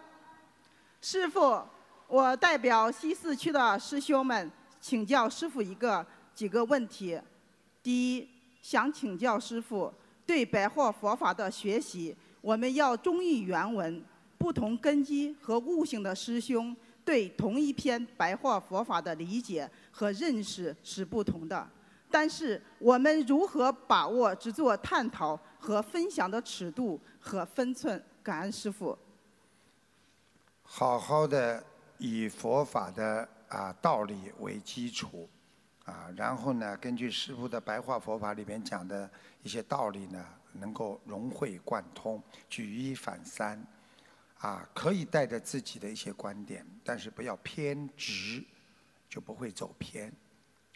[1.01, 1.61] 师傅，
[2.07, 7.19] 我代表西四区的师兄们请教师傅一个几个问题。
[7.81, 8.29] 第一，
[8.61, 9.93] 想请教师傅，
[10.25, 14.03] 对白话佛法的学习，我们要忠于原文。
[14.37, 21.69] 不同根基和悟性的师兄对同一篇白话佛法的理解和认识是不同的，
[22.11, 26.99] 但是我们如何把握只做探讨和分享的尺度？
[27.19, 28.97] 和分寸，感恩师父。
[30.63, 31.63] 好好的
[31.97, 35.29] 以佛法的啊道理为基础，
[35.83, 39.09] 啊，然后呢，根据师父的白话佛法里边讲的
[39.43, 43.61] 一些道理呢，能够融会贯通，举一反三，
[44.39, 48.43] 啊，可以带着自己的一些观点，但是不要偏执，
[49.09, 50.11] 就不会走偏，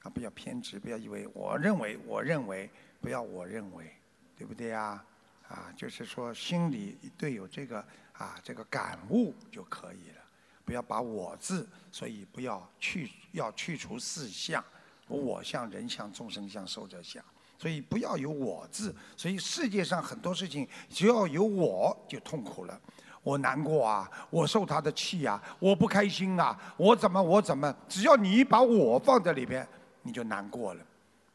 [0.04, 2.70] 啊，不要偏执，不要以为我认为我认为，
[3.02, 3.92] 不要我认为，
[4.38, 5.04] 对不对呀？
[5.48, 10.22] 啊，就是说心里对有这个啊这个感悟就可以了，
[10.66, 14.64] 不要把我字，所以不要去要去除四相，
[15.08, 17.24] 我相、人相、众生相、寿者相，
[17.58, 18.96] 所以不要有我字。
[19.16, 22.80] 所以世界上很多事情，只要有我就痛苦了。
[23.22, 27.74] 我难过啊，我受他的气啊，我不开心啊，我怎么我怎么？
[27.88, 29.66] 只要你把我放在里边，
[30.04, 30.86] 你就难过了。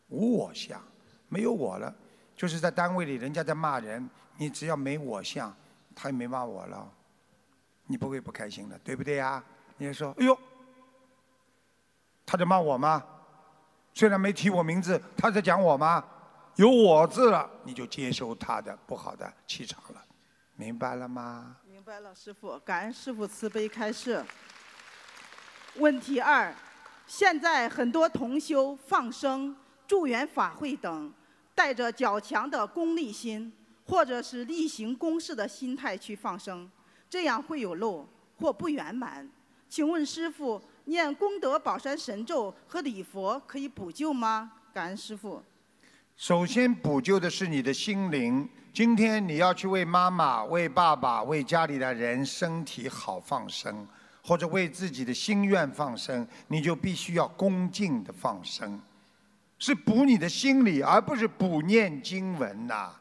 [0.08, 0.80] 无我相，
[1.28, 1.92] 没有我了，
[2.36, 5.52] 就是在单位里人家在骂人，你只要没我相，
[5.96, 6.88] 他也没骂我了，
[7.86, 9.42] 你不会不开心的，对不对呀？
[9.76, 10.38] 你就说，哎呦，
[12.24, 13.04] 他在骂我吗？
[13.94, 16.04] 虽然没提我名字，他在讲我吗？
[16.56, 20.04] 有我字了，你就接收他的不好的气场了，
[20.56, 21.56] 明白了吗？
[21.64, 24.24] 明白了，师傅，感恩师傅慈悲开示。
[25.76, 26.52] 问题二：
[27.08, 31.10] 现在很多同修放生、助缘法会等，
[31.54, 33.50] 带着较强的功利心，
[33.86, 36.70] 或者是例行公事的心态去放生，
[37.08, 38.06] 这样会有漏
[38.38, 39.26] 或不圆满。
[39.70, 44.52] 请问师傅，念功德宝山神咒和礼佛可以补救吗？
[44.74, 45.42] 感恩师傅。
[46.14, 48.46] 首先补救的是你的心灵。
[48.70, 53.86] 今天你要去为妈妈、为爸爸、为家里的人身体好放生，
[54.28, 58.78] 或者为自己的心愿放生，你就必须要恭敬的放生，
[59.58, 62.92] 是补你的心理，而不是补念经文呐、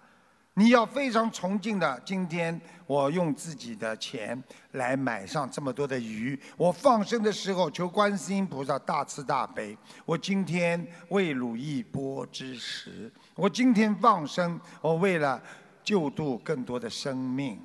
[0.53, 9.77] 你要非常崇敬的，今天我用自己的钱来买上这么多的鱼，我放生的时候求观世音菩萨大慈大悲。
[10.05, 15.43] 我今天为汝一钵之食，我今天放生，我为了
[15.83, 17.59] 救度更多的生命，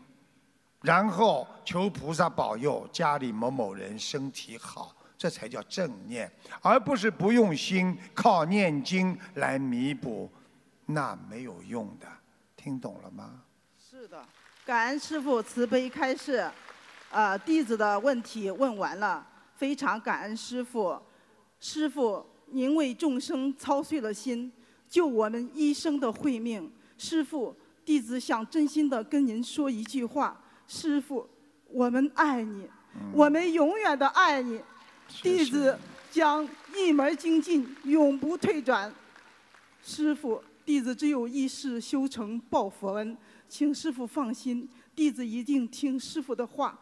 [0.82, 10.30] 然后求菩萨保佑家里某某人身体好，这才叫正念，而不是不用心靠念经来弥补，
[10.86, 12.06] 那没有用的。
[12.56, 13.42] 听懂了吗？
[13.78, 14.24] 是的，
[14.64, 16.50] 感恩师傅慈悲开示，
[17.10, 21.00] 呃，弟子的问题问完了，非常感恩师傅。
[21.60, 24.52] 师傅，您为众生操碎了心，
[24.88, 26.72] 救我们一生的慧命。
[26.98, 31.28] 师傅，弟子想真心的跟您说一句话：师傅，
[31.68, 32.68] 我们爱你，
[33.12, 34.60] 我们永远的爱你。
[35.22, 35.78] 弟子
[36.10, 38.92] 将一门精进，永不退转。
[39.82, 43.16] 师傅，弟子只有一世修成报佛恩，
[43.48, 46.78] 请师傅放心，弟子一定听师傅的话。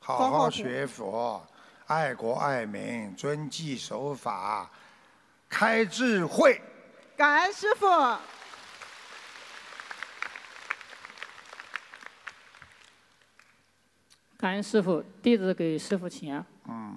[0.00, 1.46] 好好好学佛，
[1.86, 4.70] 爱国爱民，遵纪守法，
[5.48, 6.58] 开智慧。
[7.16, 7.86] 感恩师傅。
[14.40, 16.42] 感恩师傅，弟子给师傅请安。
[16.66, 16.94] 嗯，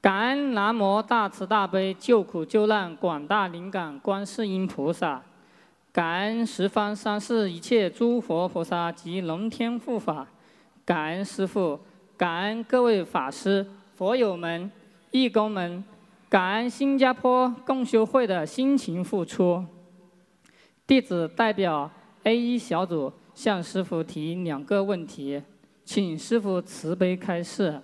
[0.00, 5.22] 感恩南无大慈大悲救苦救难广大灵感观世音菩萨，
[5.92, 10.26] 感恩十方三世一切诸佛菩萨及龙天护法，
[10.86, 11.78] 感恩师傅，
[12.16, 14.70] 感恩各位法师、佛友们、
[15.10, 15.84] 义工们，
[16.30, 19.62] 感恩新加坡共修会的辛勤付出。
[20.86, 21.90] 弟子代表
[22.22, 25.42] A 一小组向师傅提两个问题，
[25.86, 27.80] 请师傅慈悲开示。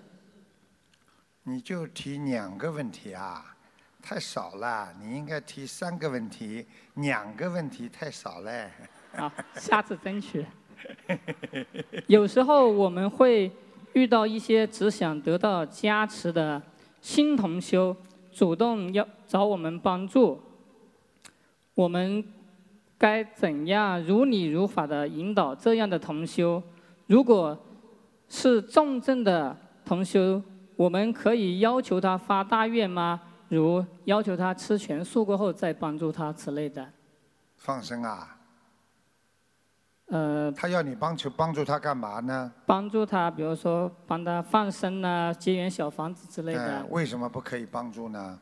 [1.44, 3.54] 你就提两个问题啊，
[4.02, 4.92] 太少了。
[5.00, 8.68] 你应该提三个问题，两个问题太少了。
[9.14, 10.44] 好，下次争取。
[12.08, 13.48] 有时候我们会
[13.92, 16.60] 遇到一些只想得到加持的
[17.00, 17.96] 新同修，
[18.32, 20.42] 主动要找我们帮助，
[21.74, 22.24] 我们
[22.98, 26.60] 该怎样如理如法的引导这样的同修？
[27.06, 27.56] 如果
[28.34, 30.42] 是重症的同修，
[30.74, 33.20] 我们可以要求他发大愿吗？
[33.50, 36.90] 如要求他吃全素过后再帮助他之类的。
[37.58, 38.38] 放生啊，
[40.06, 42.50] 呃，他要你帮助帮助他干嘛呢？
[42.64, 48.40] 帮助他，比如说帮他放生啊、结缘小房子之类的哎，为什么不可以帮助呢？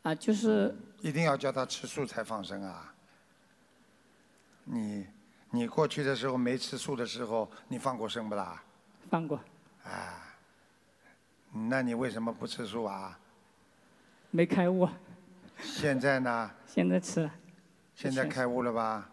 [0.00, 2.90] 啊，就是一定要叫他吃素才放生啊？
[4.64, 5.06] 你
[5.50, 8.62] 你过去的时候没吃素的时候，你放过生不啦？
[9.08, 9.40] 放过，
[9.84, 10.36] 啊，
[11.52, 13.18] 那你为什么不吃素啊？
[14.30, 14.88] 没开悟，
[15.62, 16.50] 现在呢？
[16.66, 17.30] 现在吃了，
[17.94, 19.08] 现在开悟了吧？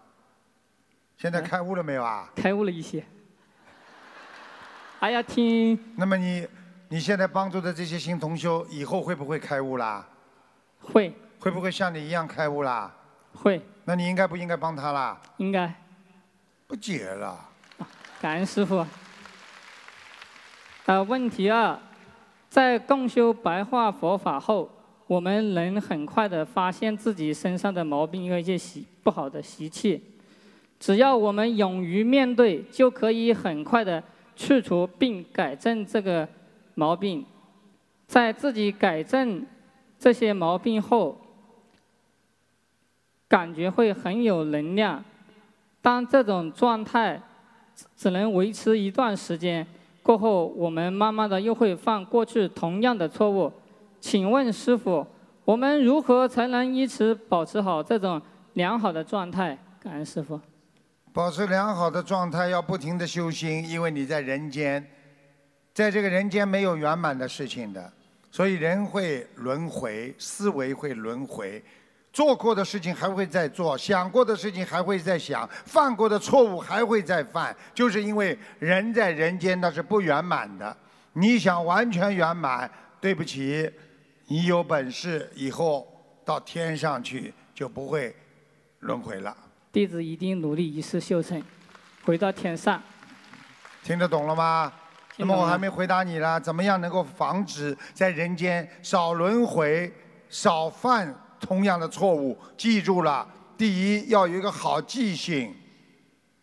[1.18, 2.30] 现在开悟了没有啊？
[2.36, 3.06] 开悟了一些。
[5.00, 6.48] 还要听那么你
[6.90, 10.06] 你现在帮助的这些新同修，以后会不会开悟啦？
[10.80, 12.94] 会会不会像你一样开悟啦？
[13.34, 15.22] 会，那你应该不应该帮他啦？
[15.38, 15.74] 应该
[16.68, 17.50] 不解了。
[18.20, 18.86] 感恩师傅。
[20.86, 21.80] 呃，问题二，
[22.50, 24.70] 在共修白话佛法后，
[25.08, 30.02] 我们能很快的发现自己身上的毛病和一些习不好的习气。
[30.78, 34.04] 只要我们勇于面对，就可以很快的
[34.36, 36.28] 去除并改正这个
[36.76, 37.26] 毛病。
[38.06, 39.46] 在自己改正
[39.98, 41.18] 这些毛病后，
[43.30, 45.02] 感觉会很有能量。
[45.82, 47.22] 当这种状态
[47.96, 49.66] 只能维持一段时间，
[50.04, 53.52] 过后我们慢慢的又会犯过去同样的错误。
[54.00, 55.08] 请问师傅，
[55.46, 58.22] 我们如何才能一直保持好这种
[58.54, 59.58] 良好的状态？
[59.80, 60.40] 感恩师傅。
[61.14, 64.86] 保持良好的状态，要不停的修心，因为你在人间，
[65.74, 67.94] 在这个人间没有圆满的事情的，
[68.30, 71.64] 所以人会轮回，思维会轮回，
[72.14, 80.78] 做过的事情还会再做，想过的事情还会再想，犯过的错误还会再犯，就是因为人在人间那是不圆满的。
[81.14, 82.70] 你想完全圆满，
[83.02, 83.68] 对不起，
[84.28, 85.88] 你有本事以后
[86.24, 88.16] 到天上去就不会
[88.82, 89.36] 轮回了。
[89.72, 91.42] 弟子一定努力一世修成，
[92.06, 92.80] 回到天上。
[93.84, 94.72] 听得懂了吗？
[95.18, 99.92] 那么我还没回答你了，怎么样能够防止在人间少轮回、
[100.30, 101.14] 少犯
[101.44, 102.38] 同样的错误？
[102.58, 103.28] 记住了，
[103.58, 105.54] 第一要有一个好记性，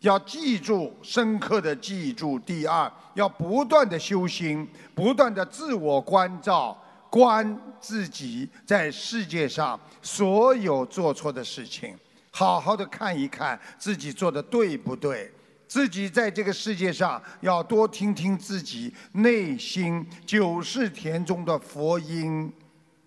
[0.01, 2.39] 要记住，深刻的记住。
[2.39, 6.77] 第二，要不断的修心，不断的自我关照，
[7.09, 11.97] 观自己在世界上所有做错的事情，
[12.31, 15.33] 好好的看一看自己做的对不对。
[15.67, 22.53] 自己在这个世界上要多听听自己内心九世田中的佛音，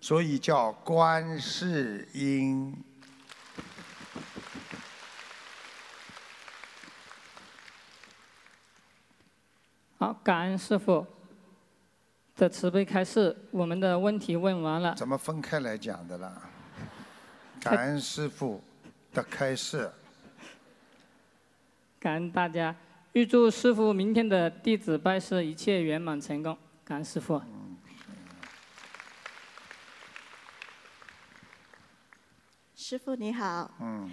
[0.04, 2.76] 所以叫观世音。
[9.96, 11.06] 好，感恩师傅
[12.36, 14.94] 的慈悲开示，我们的问题问完了。
[14.94, 16.50] 怎么分开来讲的啦？
[17.62, 18.62] 感恩师傅
[19.14, 19.90] 的开示。
[21.98, 22.76] 感恩大家，
[23.14, 26.54] 预祝师傅明天的弟子拜师一切圆满成功。
[26.84, 27.40] 感恩师傅。
[32.94, 34.08] 师傅你好，嗯，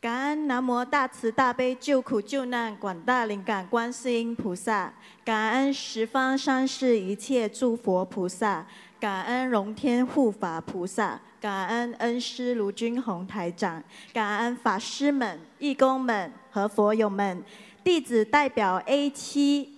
[0.00, 4.92] 感恩南无大慈大悲救苦救难广大灵感观世音菩萨，
[5.24, 8.66] 感恩十方三世一切诸佛菩萨，
[8.98, 13.80] 感恩龙天护法菩萨，感恩恩师卢军宏台长，
[14.12, 17.40] 感恩法师们、义工们和佛友们，
[17.84, 19.71] 弟子代表 A 七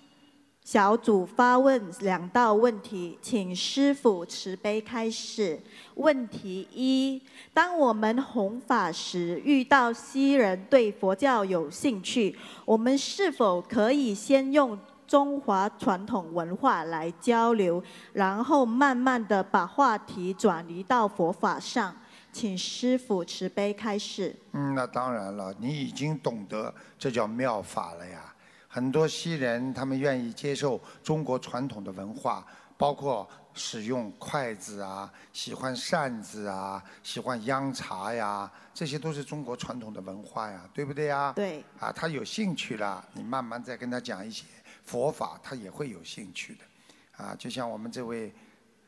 [0.65, 5.61] 小组发问两道问题，请师傅慈悲开始。
[5.97, 7.21] 问题一：
[7.53, 12.35] 当我们弘法时，遇到西人对佛教有兴趣，
[12.65, 17.83] 我们是否可以先用中华传统文化来交流，
[18.15, 21.95] 然后慢慢的把话题转移到佛法上？
[22.33, 24.35] 请师傅慈悲开始。
[24.53, 28.34] 嗯，那当然了，你已经懂得这叫妙法了呀。
[28.75, 32.45] 很多西人他们愿意接受中国传统的文化，
[32.77, 41.33] 包括使用筷子啊，喜欢扇子啊，喜欢央茶呀，这些都是中国传统的文化呀，对不对呀？
[41.37, 41.62] 对。
[41.79, 44.45] 啊，他有兴趣了，你慢慢再跟他讲一些
[44.85, 47.25] 佛法，他也会有兴趣的。
[47.25, 48.33] 啊，就像我们这位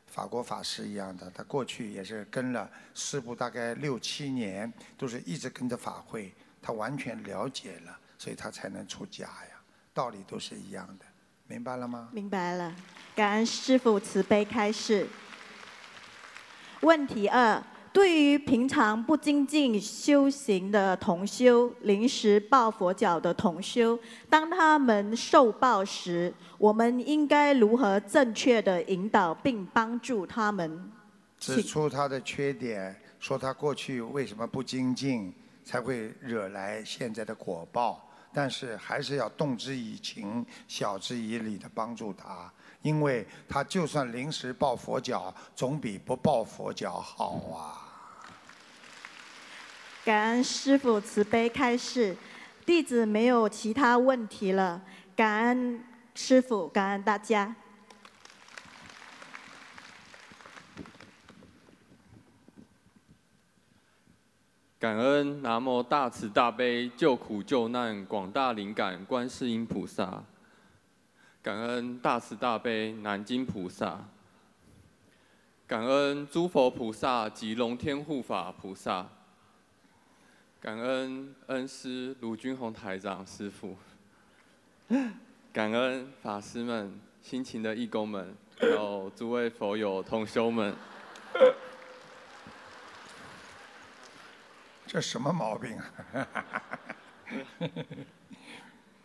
[0.08, 9.55] 法国法师一样的，他过去也是跟了师傅大概六七年，都是一直跟着法会，他完全了解了，所以他才能出家呀。
[9.96, 11.06] 道理都是一样的，
[11.46, 12.10] 明白了吗？
[12.12, 12.70] 明白了，
[13.14, 15.06] 感恩师父慈悲开示。
[16.82, 17.62] 问题二：
[17.94, 30.92] 对于平常不精进修行的同修，临时抱佛脚的同修，当他们受报时，我们应该如何正确的引导并帮助他们？
[31.38, 35.32] 指出他的缺点，说他过去为什么不精进，
[35.64, 38.02] 才会惹来现在的果报。
[38.36, 47.80] 但是还是要动之以情，晓之以理的帮助他，因为他就算临时抱佛脚，总比不抱佛脚好啊。
[50.04, 52.14] 感恩师父慈悲开示，
[52.66, 54.82] 弟子没有其他问题了。
[55.16, 55.82] 感恩
[56.14, 57.56] 师父，感恩大家。
[64.78, 70.22] 感恩南无大慈大悲救苦救难广大灵感观世音菩萨，
[71.42, 73.98] 感恩大慈大悲南京菩萨，
[75.66, 79.08] 感恩诸佛菩萨及龙天护法菩萨，
[80.60, 83.74] 感恩恩师卢军宏台长师父，
[85.54, 90.74] 感恩法师们、辛勤的义工们，还有诸位佛友同修们。
[94.96, 96.26] 这什么毛病啊？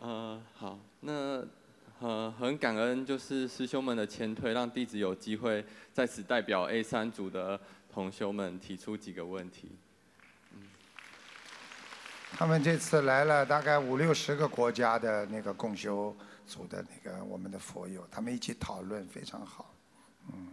[0.00, 1.44] 呃，好，那
[2.00, 5.62] 呃很感恩，就是师兄们的前推，让弟子有机会
[5.92, 7.60] 在此代表 A 三组的
[7.92, 9.76] 同修们提出几个问题。
[10.54, 10.62] 嗯，
[12.30, 16.16] 他们这次来了大概五六十个国家的那个共修
[16.46, 19.74] 组的那个我们的佛友，他们一起讨论，非常好。
[20.32, 20.48] 嗯，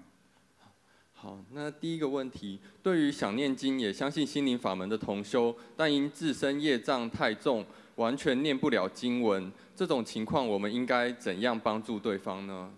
[1.22, 7.66] 好，那第一个问题，对于想念经也相信心灵法门的同修，但因自身业障太重，
[7.96, 12.72] 完全念不了经文，这种情况我们应该怎样帮助对方呢？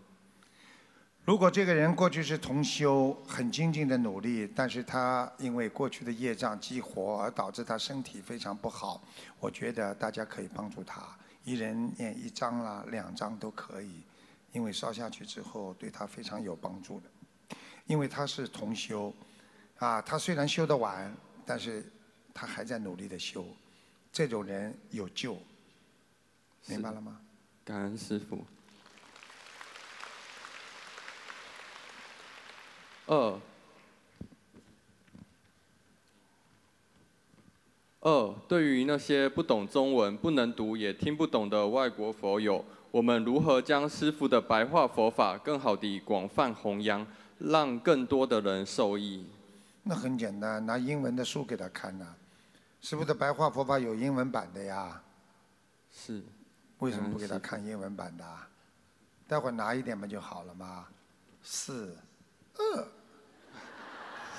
[1.23, 9.03] 如果这个人过去是同修，很精进的努力，但是他因为过去的业障激活而导致他身体非常不好，
[9.39, 14.01] 我觉得大家可以帮助他，一人念一张啦、两张都可以，
[14.51, 17.10] 因为烧下去之后对他非常有帮助的，
[17.85, 19.13] 因为他是同修，
[19.77, 21.13] 啊，他虽然修得晚，
[21.45, 21.83] 但是
[22.33, 23.45] 他还在努力的修，
[24.11, 25.37] 这种人有救，
[26.67, 27.19] 明白了吗？
[27.63, 28.45] 感恩师傅。
[33.07, 33.39] 二，
[37.99, 47.05] 二，对于那些不懂中文、不能读也听不懂的外国佛友，我们如何将师父的白话佛法更好地广泛弘扬，
[47.49, 49.27] 让更多的人受益？
[49.83, 52.05] 那很简单，拿英文的书给他看呐、
[52.81, 55.01] 是不是白话佛法有英文版的呀。
[55.91, 56.21] 是。
[56.79, 58.47] 为什么不给他看英文版的啊？
[59.27, 60.87] 待会儿拿一点不就好了吗？
[61.43, 61.95] 四，
[62.57, 62.77] 二。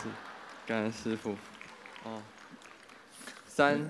[0.03, 0.09] 是，
[0.67, 1.37] 感恩师傅。
[2.05, 2.23] 哦。
[3.47, 3.89] 三，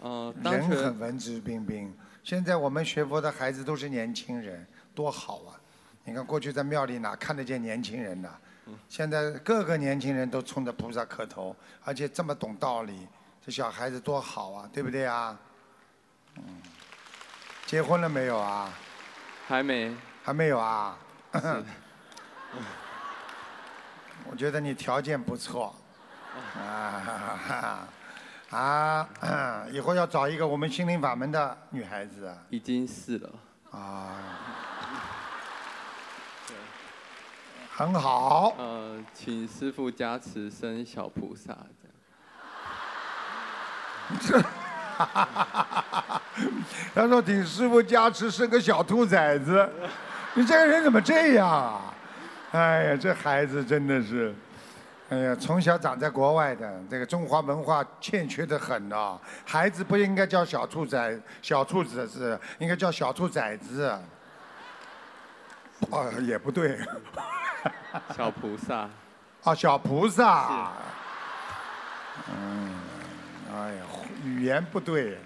[0.00, 1.94] 呃，当人权很文质彬彬。
[2.22, 5.60] 现在我们学佛的孩子都是年轻人，多好啊！
[6.04, 8.38] 你看过去在庙里哪看得见年轻人呐？
[8.88, 11.54] 现在各个年轻人都冲着菩萨磕头，
[11.84, 13.06] 而且这么懂道理，
[13.44, 15.38] 这小孩子多好啊，对不对啊？
[16.36, 16.62] 嗯，
[17.66, 18.72] 结婚了没有啊？
[19.46, 19.94] 还没。
[20.22, 20.98] 还没有啊？
[24.30, 25.74] 我觉得你条件不错，
[26.56, 27.86] 啊
[28.50, 29.66] 啊！
[29.70, 32.38] 以后要找一个我们心灵法门的女孩子啊。
[32.48, 33.30] 已经是了。
[33.70, 34.16] 啊，
[37.76, 38.54] 很好。
[38.56, 41.56] 呃，请师傅加持生小菩萨，
[44.22, 44.44] 这样。
[46.94, 49.68] 他说：“请师傅加持生个小兔崽子。
[50.34, 51.92] ”你这个人怎么这样啊？
[52.52, 54.32] 哎呀，这孩子真的是，
[55.08, 63.82] 哎呀，从小长在国外的，这个中华文化欠缺的很呐、孩子不应该叫小兔崽、小兔子是应该叫小兔崽子。
[65.90, 66.78] 啊，也不对。
[68.16, 68.88] 小菩萨。
[69.42, 70.72] 啊，小菩萨。
[72.28, 72.74] 嗯，
[73.52, 73.82] 哎呀，
[74.24, 75.18] 语言不对。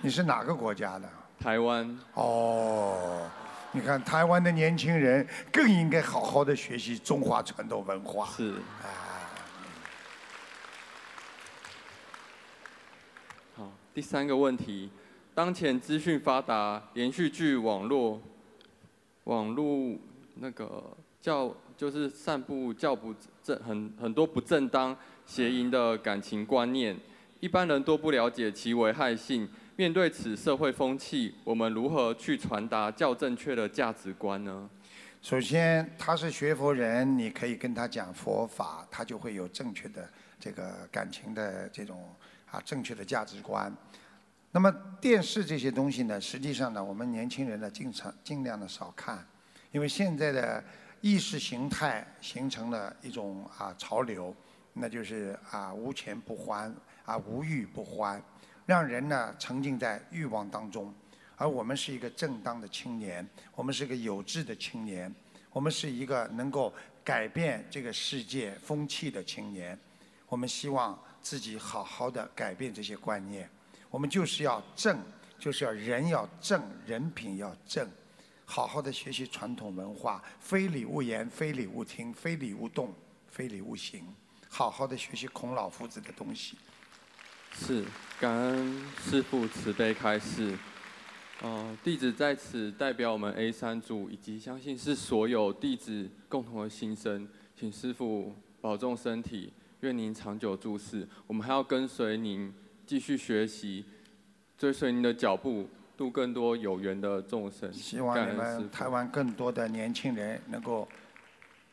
[0.00, 1.08] 你是哪个国家的？
[1.40, 1.98] 台湾。
[2.14, 3.28] 哦，
[3.72, 8.26] 你看台湾的年轻人更应该好好的学习中华传统文化。
[8.36, 8.54] 是。
[13.56, 14.90] 好，第三个问题，
[15.34, 18.20] 当前资讯发达，连续剧、网络、
[19.24, 19.98] 网络
[20.38, 26.96] 那个教就是散布较不正很很多不正当、邪淫的感情观念，
[27.40, 29.48] 一般人都不了解其危害性。
[29.76, 34.70] 面对此社会风气，我们如何去传达较正确的价值观呢？
[35.20, 40.08] 首先，他是学佛人，你可以跟他讲佛法，他就会有正确的
[40.38, 42.08] 这个感情的这种
[42.50, 43.70] 啊正确的价值观。
[44.52, 49.26] 那么电视这些东西呢，实际上呢，我们年轻人呢，经常尽量的少看，
[49.76, 50.64] 因为现在的
[51.02, 54.34] 意识形态形成了一种啊潮流，
[54.72, 56.74] 那就是啊无钱不欢
[57.04, 58.18] 啊无欲不欢，
[58.64, 60.94] 让人呢沉浸在欲望当中。
[61.36, 65.14] 而我们是一个正当的青年，我们是个有志的青年，
[65.52, 66.72] 我们是一个能够
[67.04, 69.78] 改变这个世界风气的青年。
[70.26, 73.46] 我们希望自己好好的改变这些观念。
[73.90, 74.98] 我们就是要正，
[75.38, 77.86] 就是要人要正，人品要正，
[78.48, 82.94] 好好的学习传统文化，非礼勿言，非礼勿听，非礼勿动，
[83.26, 84.06] 非礼勿行。
[84.48, 86.56] 好好的学习孔老夫子的东西。
[87.52, 87.84] 是，
[88.20, 90.56] 感恩师父慈悲开示。
[91.42, 101.06] 呃，弟子在此代表我们 A 三组以及相信是所有弟子共同的心声，请师父保重身体，愿您长久住世。
[101.26, 102.54] 我们还要跟随您
[102.86, 103.84] 继续学习，
[104.56, 107.72] 追随您的脚步，度更多有缘的众生。
[107.72, 110.86] 希望你们台湾更多的年轻人能够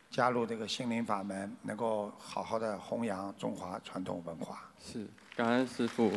[0.10, 4.64] 加入这个心灵法门，能够好好的弘扬中华传统文化。
[4.80, 6.12] 是，感恩师父，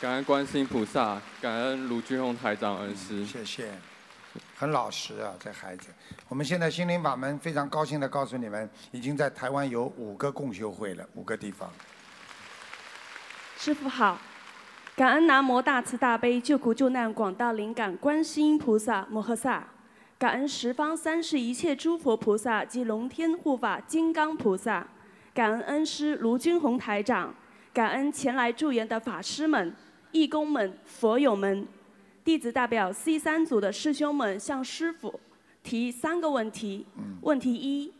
[0.00, 3.24] 感恩观世音菩萨，感恩卢俊宏台长恩师。
[3.24, 3.72] 谢谢，
[4.56, 5.88] 很老实啊，这孩子。
[6.28, 11.70] 我们现在心灵法门非常高兴的告诉你们，已经在台湾有五个共修会了，五个地方。
[13.58, 14.18] 师傅好，
[14.94, 19.66] 感恩南无大慈大悲救苦救难广大灵感观世音菩萨摩诃萨，
[20.18, 24.86] 感恩十方三世一切诸佛菩萨及龙天护法金刚菩萨，
[25.32, 27.34] 感恩恩师卢军宏台长，
[27.72, 29.74] 感恩前来助缘的法师们、
[30.10, 31.66] 义工们、佛友们。
[32.22, 35.18] 弟子代表 C 三组的师兄们向师傅
[35.62, 36.86] 提三个问题。
[37.22, 37.90] 问题一：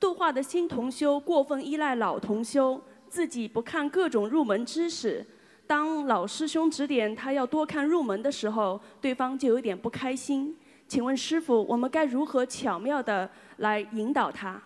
[0.00, 5.24] 度化的新同修过分依赖老同修，自己不看各种入门知识。
[5.68, 10.56] 当老师兄指点他要多看入门的时候，对方就有点不开心。
[10.88, 14.60] 请问师傅，我们该如何巧妙的来引导他？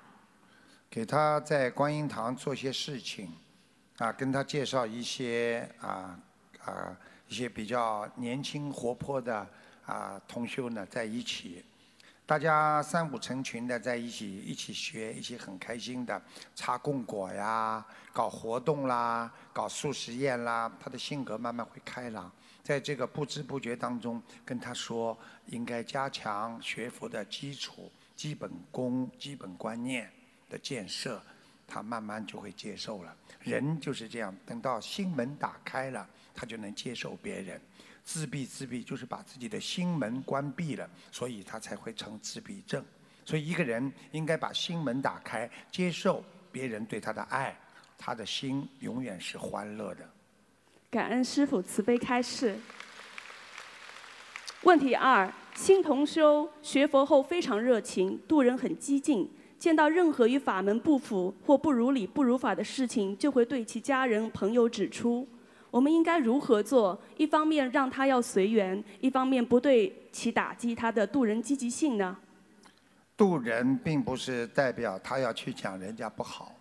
[0.88, 3.32] 给他在观音堂做些事情，
[3.98, 6.16] 啊，跟他介绍一些啊
[6.64, 6.96] 啊
[7.26, 9.44] 一些比较年轻活泼的
[9.84, 11.64] 啊同修呢在一起，
[12.24, 16.22] 大家三五成群的在一起一起学，一起很开心的
[16.54, 22.30] 插供果呀，搞活动啦，搞素实验啦，他的性格慢慢会开朗。
[22.62, 30.08] 在这个不知不觉当中，跟他说应该加强学佛的基础、基本功、基本观念
[30.48, 31.20] 的建设，
[31.66, 33.14] 他慢慢就会接受了。
[33.40, 37.60] 人就是这样，等到心门打开了，他就能接受别人。
[38.04, 42.84] 自闭自闭就是把自己的心门关闭了，所以他才会成自闭症。
[43.24, 47.56] 所以一个人应该把心门打开，接受别人对他的爱，
[47.96, 50.08] 他的心永远是欢乐的。
[50.90, 52.58] 感恩师父慈悲开示。
[54.64, 65.26] 问题二：新同修学佛后非常热情，度人很激进，见到任何与法门不符或不如理、不如法的事情，就会对其家人、朋友指出。
[65.72, 67.00] 我们应该如何做？
[67.16, 72.14] 一方面让他要随缘，一方面不对其打击他的度人积极性呢？
[73.16, 76.54] 渡人并不是代表他要去讲人家不好，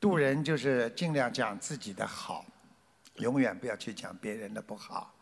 [0.00, 2.44] 渡人就是尽量讲自己的好。
[3.18, 5.14] 永远不要去讲别人的不好，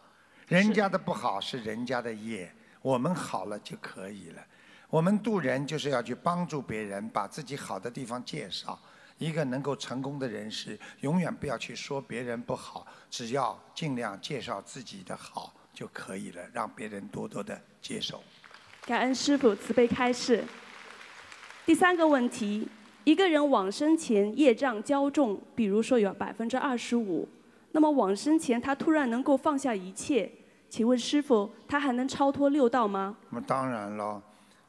[0.49, 2.51] 人家的不好是人家的业，
[2.81, 4.43] 我们好了就可以了。
[4.89, 8.81] 我们渡人就是要去帮助别人，把自己好的地方介绍。
[9.19, 18.23] 一个能够成功的人士，永远不要去说别人不好，只要尽量介绍自己的好就可以了，让别人多多的接受。
[18.85, 20.45] 感恩师父慈悲开示。
[21.65, 22.69] 第三个问题：
[23.05, 27.29] 一个人往生前业障较重，比如说有百分之二十五。
[27.73, 30.31] 那么往生前他突然能够放下一切，
[30.69, 33.17] 请问师傅，他还能超脱六道吗？
[33.31, 34.23] 那么当然了，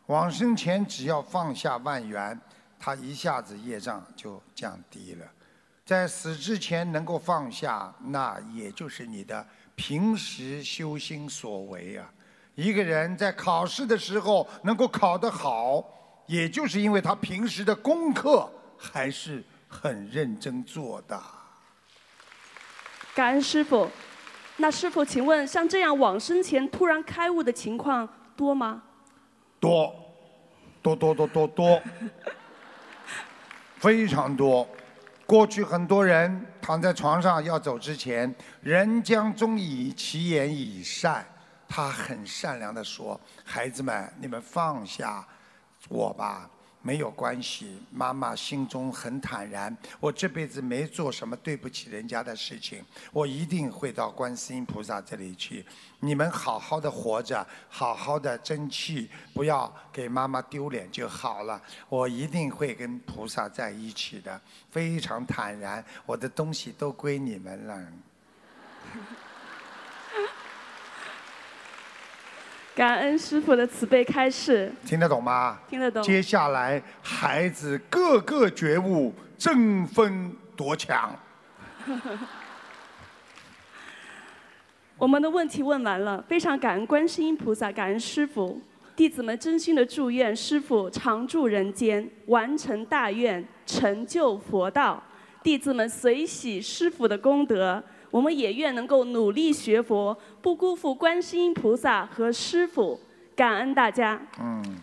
[0.06, 2.39] 往生前只要放下万缘，
[2.86, 5.25] 他一下子业障就降低了。
[5.83, 9.43] 在死之前能够放下，那也就是你的
[9.75, 12.07] 平时修心所为啊。
[12.53, 15.83] 一个人在考试的时候能够考得好，
[16.27, 21.19] 也就是因为他平时的功课还是很认真做的。
[23.15, 23.89] 感恩师傅，
[24.57, 28.07] 那师傅，请问像这样往生前突然开悟的情况
[28.38, 28.83] 多吗？
[29.59, 29.91] 多，
[30.83, 31.81] 多多多多多，
[33.86, 34.67] 非常多。
[35.27, 41.23] 过去很多人躺在床上要走之前，人将终以其言以善，
[41.67, 45.23] 他很善良的说：“孩子们，你们放下
[45.88, 46.49] 我吧。”
[46.86, 49.75] 没有关系，妈妈心中很坦然。
[49.99, 55.65] 我这辈子没做什么对不起人家的事情，我一定会到观世音菩萨这里去。
[55.99, 61.59] 你们好好的活着，好好的争气，不要给妈妈丢脸就好了。
[61.89, 65.83] 我一定会跟菩萨在一起的，非常坦然。
[66.05, 67.91] 我的东西都归你们了。
[72.76, 75.57] 感恩师傅的慈悲开示，听得懂吗？
[75.69, 76.03] 听得懂。
[76.03, 81.17] 接下来，孩子个个觉悟，争分夺抢。
[84.97, 88.61] 我们的问题问完了，非常感恩观世音菩萨，感恩师傅，
[88.93, 95.01] 弟子们真心的祝愿师傅常住人间，完成大愿，成就佛道。
[95.41, 97.82] 弟子们随喜师傅的功德。
[98.12, 102.99] 我们也愿能够努力学佛，不辜负观世音菩萨和师父，
[103.36, 104.22] 感恩大家。
[104.39, 104.78] 嗯。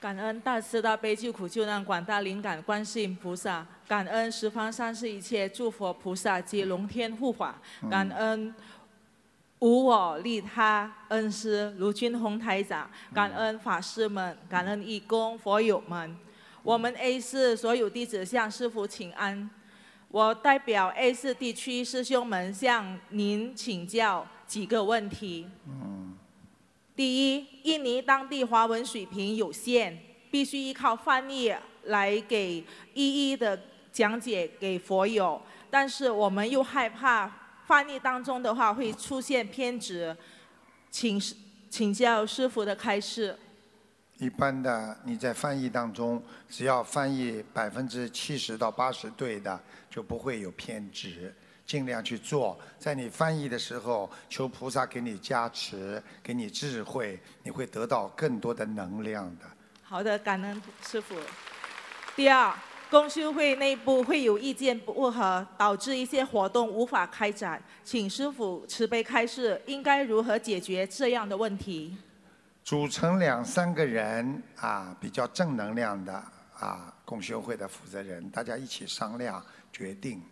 [0.00, 7.54] 感恩大慈大悲救苦救难广大灵感观世音菩萨，感恩十方三世一切诸佛菩萨及龙天护法，
[7.88, 8.52] 感恩
[9.60, 16.16] 无我利他恩师卢军宏台长，感恩法师们，感恩义工佛友们。
[16.62, 19.50] 我们 A 市所有弟子向师父请安，
[20.08, 25.48] 我代表 A 市地区师兄们向您请教几个问题。
[26.94, 29.98] 第一，印尼当地华文水平有限，
[30.30, 31.52] 必须依靠翻译
[31.84, 33.60] 来给一一的
[33.90, 37.28] 讲解给佛友，但是我们又害怕
[37.66, 40.16] 翻译当中的话会出现偏执，
[40.92, 41.20] 请
[41.68, 43.36] 请教师傅的开示。
[44.22, 49.60] 一般的你在翻译当中，只要翻译百分之七十到八十对的，
[49.90, 51.34] 就不会有偏执。
[51.66, 59.44] 尽量去做，在你翻译的时候，求菩萨给你加持，给你智慧，你会得到更多的能量的。
[59.82, 61.16] 好的，感恩师傅。
[62.14, 62.54] 第二，
[62.88, 71.96] 公修会内部会有意见不合，导致一些活动无法开展，请师傅慈悲开示，应该如何解决这样的问题？
[72.64, 76.12] 组成两三个人啊，比较正能量的
[76.58, 80.22] 啊，共修会的负责人，大家一起商量决定，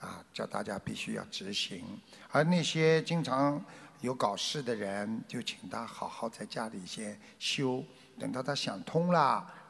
[0.00, 1.84] 啊，叫大家必须要执行。
[2.30, 3.62] 而那些经常
[4.00, 7.84] 有搞事的人，就请他好好在家里先修，
[8.18, 9.20] 等到他想通了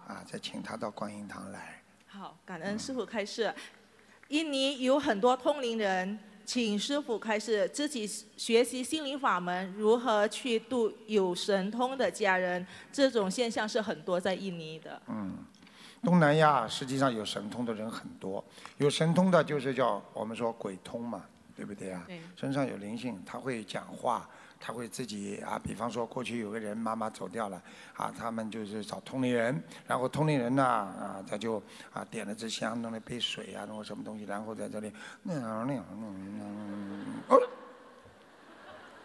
[0.06, 1.82] 啊，再请他到观音堂来。
[2.06, 3.52] 好，感恩师傅开示。
[4.28, 6.18] 印尼有很多通灵人。
[6.44, 12.66] 请师傅开始自己学习心灵法门，如何去度有神通的家人？
[12.92, 15.00] 这种现象是很多在印尼的。
[15.08, 15.36] 嗯，
[16.02, 18.44] 东南亚实际上有神通的人很多，
[18.78, 21.24] 有神通的就是叫我们说鬼通嘛，
[21.56, 22.04] 对不对啊？
[22.06, 22.20] 对。
[22.36, 24.28] 身上有灵性，他会讲话。
[24.66, 27.60] 他会自己啊，比方说过去有个人妈妈走掉了，
[27.98, 31.62] 啊，他们就是找通灵人，然后通灵人呢，啊，他就
[31.92, 34.90] 啊点了支香，弄了杯水啊，弄个什么东西，然后在这里
[35.22, 36.06] 那样那样那
[36.44, 36.46] 样，
[37.28, 37.38] 哦，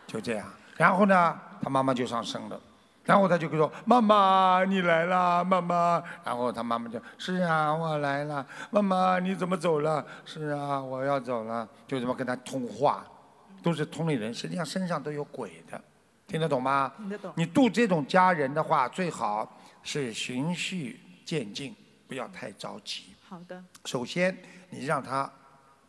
[0.08, 0.48] 就这样，
[0.78, 2.58] 然后呢，他妈妈就上升了，
[3.04, 10.06] 然后他就说妈妈你来了，妈妈，然后他妈妈就是啊我来了，妈妈你怎么走了？
[10.24, 13.06] 是啊我要走了，就这么跟他通话。
[13.62, 15.82] 都是同龄人，实际上身上都有鬼的，
[16.28, 16.94] 听得懂吗？
[16.98, 17.34] 听得懂。
[17.36, 21.76] 你度这种家人的话，最好是循序渐进，
[22.08, 23.14] 不要太着急。
[23.28, 23.64] 好的。
[23.86, 24.36] 首先，
[24.70, 25.32] 你让他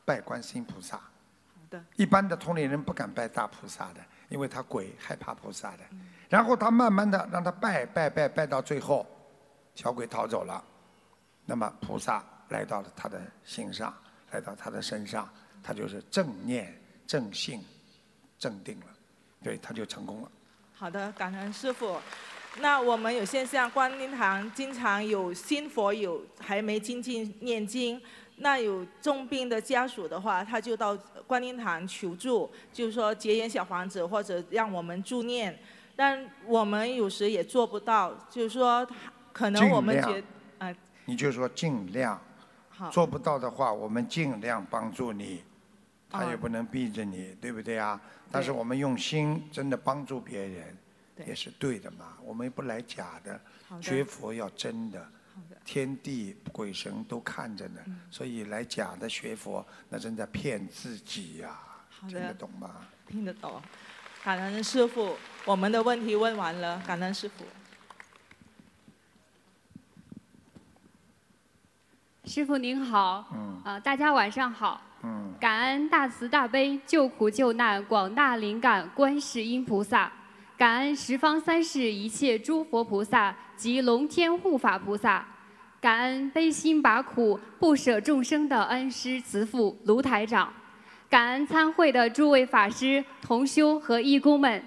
[0.04, 0.96] 拜观世音菩萨。
[0.96, 1.84] 好的。
[1.96, 5.84] 一般的同龄人不敢拜大菩萨的，因为他鬼害怕菩萨的。
[6.28, 9.06] 然后他慢慢的让他拜拜拜拜到最后，
[9.74, 10.62] 小鬼逃走了，
[11.44, 13.92] 那么菩萨来到了他的心上，
[14.30, 15.28] 来到他的身上，
[15.62, 16.79] 他就是正念。
[17.10, 17.60] 正性，
[18.38, 18.86] 正定了，
[19.42, 20.30] 对，他就成功了。
[20.72, 21.96] 好的，感恩师傅。
[22.60, 28.00] 那我们有现象，观音堂经常有新佛友还没精进念经，
[28.36, 30.96] 那有重病的家属的话，他就到
[31.26, 35.58] 观音堂求助，就是说结缘小房子或者让我们助念，
[35.96, 38.86] 但我们有时也做不到，就是说
[39.32, 40.22] 可能我们觉，
[40.58, 40.72] 啊，
[41.06, 42.22] 你就说尽量，
[42.68, 45.42] 好，做不到的话，我们尽量帮助你。
[46.10, 48.00] 他也不能逼着你，对不对啊？
[48.32, 50.76] 但是我们用心真的帮助别人，
[51.26, 52.18] 也是对的嘛。
[52.22, 53.40] 我们不来假的，
[53.80, 55.06] 学佛要真的，
[55.64, 57.80] 天地鬼神都看着呢。
[58.10, 61.58] 所以来假的学佛，那正在骗自己呀。
[62.08, 62.86] 听得懂吗？
[63.06, 63.62] 听得懂。
[64.22, 66.82] 感恩师傅，我们的问题问完了。
[66.86, 67.44] 感恩师傅。
[72.24, 73.28] 师傅您好。
[73.32, 73.62] 嗯。
[73.64, 74.80] 啊，大家晚上好。
[75.02, 80.12] 嗯，感恩大慈大悲救苦救难广大灵感观世音菩萨，
[80.58, 85.26] 感恩十方三世一切诸佛菩萨及龙天护法菩萨，
[85.80, 90.52] 感恩悲心拔苦不舍众生的恩师慈父卢台长，
[91.08, 94.62] 感恩参会的诸位法师、同修和义工们。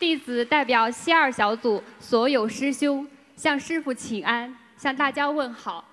[0.00, 3.06] 弟子代表西二小组所有师兄
[3.36, 5.84] 向师父请安，向大家问好。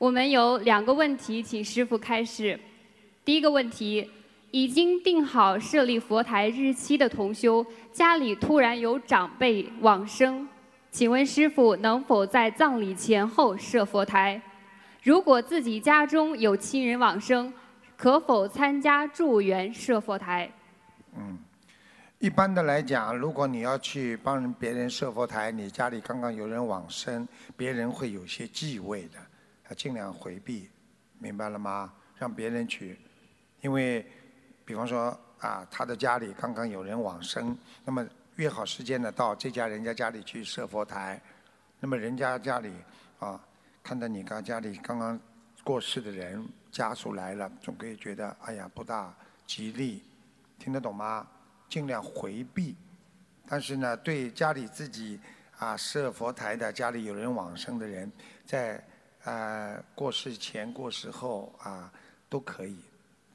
[0.00, 2.58] 我们有两个问题，请师傅开始。
[3.22, 4.10] 第一个问题：
[4.50, 10.48] 已经定好设立佛台日期的同修，家里突然有长辈往生，
[10.90, 14.40] 请问师傅能否在葬礼前后设佛台？
[15.02, 17.52] 如果自己家中有亲人往生，
[17.94, 20.50] 可否参加助缘设佛台？
[21.14, 21.38] 嗯，
[22.20, 29.18] 一般的来讲，如果你要去帮别人设佛台，你家里刚刚有人往生，别人会有些忌讳的。
[29.74, 30.68] 尽量回避，
[31.18, 31.92] 明白了吗？
[32.18, 32.98] 让别人去，
[33.62, 34.04] 因为，
[34.64, 38.06] 比方说啊，他的家里刚刚有人往生，那么
[38.36, 41.18] 约好时间呢，到这家人家家里去设佛台，
[41.78, 42.74] 那么人家家里
[43.18, 43.42] 啊，
[43.82, 45.18] 看到你刚家里刚刚
[45.64, 49.14] 过世的人家属来了，总可以觉得哎呀不大
[49.46, 50.04] 吉利，
[50.58, 51.26] 听得懂吗？
[51.70, 52.76] 尽量回避，
[53.48, 55.18] 但是呢，对家里自己
[55.56, 58.12] 啊设佛台的家里有人往生的人，
[58.44, 58.78] 在。
[59.24, 61.92] 呃，过世前、过世后啊，
[62.28, 62.76] 都可以，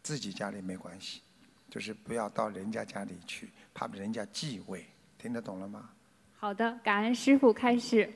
[0.02, 1.22] 自己家里没关系，
[1.70, 4.86] 就是不要到人家家里去，怕人家忌讳，
[5.18, 5.90] 听得懂了吗？
[6.38, 8.12] 好的，感恩师傅开始。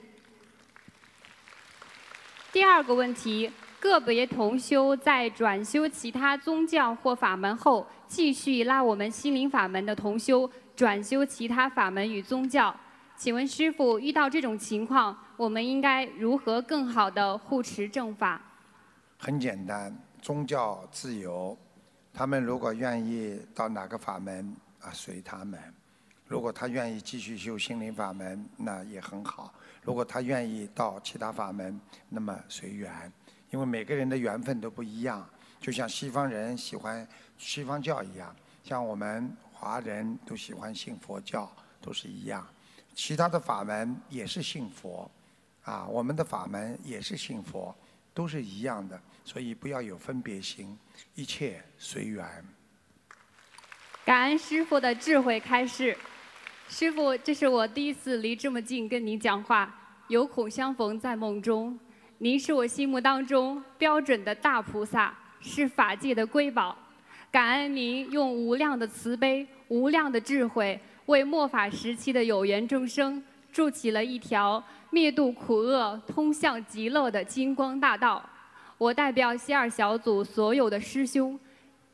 [2.51, 12.76] 第二个问题，个别同修在转修其他宗教或法门后，继续拉我们心灵法门的同修转修其他法门与宗教。
[13.15, 18.42] 请问师傅，遇到这种情况，我们应该如何更好的护持正法？
[19.18, 21.58] 很简单，宗教自由，
[22.14, 25.58] 他们如果愿意到哪个法门啊，随他们；
[26.28, 29.50] 如果他愿意继续修心灵法门，那也很好；
[29.82, 31.80] 如果他愿意到其他法门，
[32.10, 33.10] 那么随缘。
[33.50, 35.26] 因为每个人的缘分都不一样，
[35.58, 42.46] 就像西方人喜欢西方教一样，像我们华人都喜欢信佛教，都是一样。
[42.94, 45.10] 其他的法门也是信佛，
[45.70, 47.76] 啊，我们的法门也是信佛，
[48.11, 48.99] 都是一样的。
[49.24, 50.76] 所以不要有分别心，
[51.13, 52.26] 一切随缘。
[54.03, 55.95] 感恩师傅的智慧开示。
[56.67, 59.72] 师傅，这是我第一次离这么近跟您讲话，
[60.07, 61.80] 有恐相逢在梦中。
[62.17, 66.76] 您是我心目当中标准的大菩萨，是法界的瑰宝。
[67.32, 78.28] 感恩您用无量的慈悲、无量的智慧，为末法时期的有缘众生筑起了一条灭度苦厄、通向极乐的金光大道。
[78.78, 81.40] 我代表西二小组所有的师兄，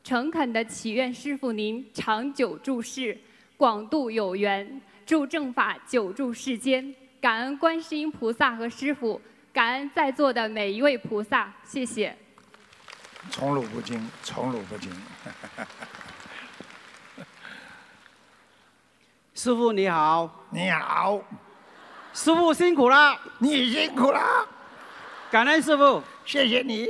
[0.04, 3.18] 诚恳地祈愿师父您长久住世，
[3.56, 6.94] 广度有缘，助正法久住世间。
[7.20, 9.20] 感恩观世音菩萨和师父，
[9.52, 12.16] 感恩在座的每一位菩萨，谢谢。
[13.30, 14.92] 宠辱不惊，宠辱不惊。
[19.34, 21.20] 师傅你好，你好，
[22.16, 24.18] 师傅辛苦了，你辛苦了，
[25.30, 26.88] 感恩师傅，谢谢你。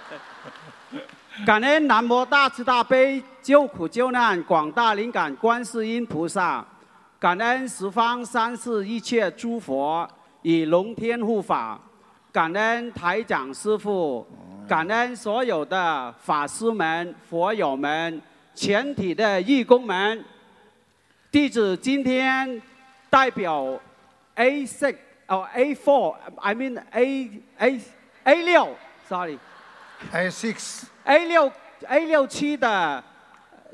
[1.46, 6.62] 感恩南无大慈大悲救苦救难广大灵感观世音菩萨，
[7.18, 10.06] 感恩十方三世一切诸佛
[10.42, 11.80] 以龙天护法，
[12.30, 14.26] 感恩台长师傅，
[14.68, 18.20] 感恩所有的法师们、佛友们、
[18.54, 20.22] 全体的义工们。
[21.32, 22.60] 弟子今天
[23.08, 23.80] 代表
[24.38, 24.94] A six
[25.26, 27.80] 哦 A four，I mean A A
[28.22, 28.76] A 六
[29.08, 29.36] ，sorry。
[30.12, 30.84] A six。
[31.04, 31.52] A 六
[31.88, 33.02] A 六期的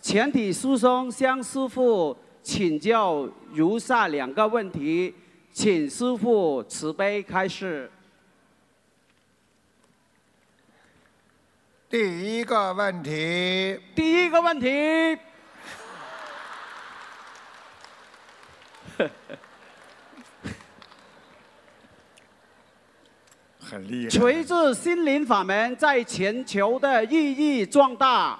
[0.00, 5.14] 全体师兄向师傅请教如下两个问题，
[5.52, 7.90] 请师傅慈悲开示。
[11.90, 15.18] 第一个问题，第一个问题，
[23.74, 24.10] 很厉害。
[24.10, 28.38] 随着心灵法门在全球的日益壮大，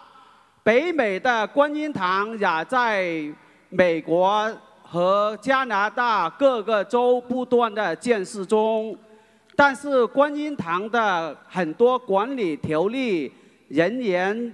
[0.63, 3.25] 北美的观音堂也在
[3.69, 4.51] 美国
[4.83, 8.97] 和加拿大各个州不断的建设中。
[9.57, 13.33] 但是观音堂的很多管理条例
[13.69, 14.53] 仍然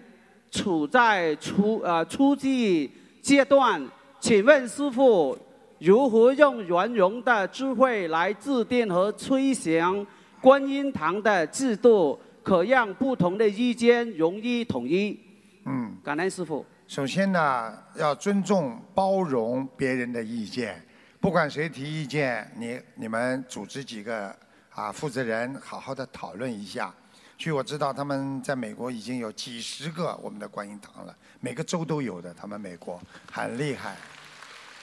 [0.50, 2.90] 处在初呃初级
[3.22, 3.82] 阶段，
[4.18, 5.36] 请问师傅
[5.78, 10.06] 如何用圆融的智慧来制定和推行
[10.41, 15.18] 观音堂的制度，可让不同的意见容易统一？
[15.66, 16.64] 嗯，感恩师傅。
[16.88, 20.82] 首先呢，要尊重、包容别人的意见，
[21.20, 24.34] 不管谁提意见，你你们组织几个
[24.70, 26.93] 啊负责人，好好的讨论一下。
[27.36, 33.97] 据我知道，他们在美国已经有几十个我们的观音堂了，每个州都有的，他们美国很厉害，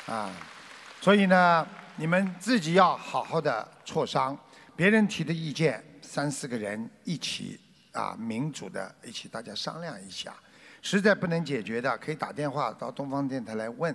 [0.05, 0.32] 啊，
[1.01, 4.36] 所以呢，你们自己要好好的磋商，
[4.78, 7.59] 别人提的意见，三四个人一起
[7.93, 10.32] 啊，民主的一起大家商量一下。
[10.84, 13.93] 实在不能解决的，可以打电话到东方电台来问。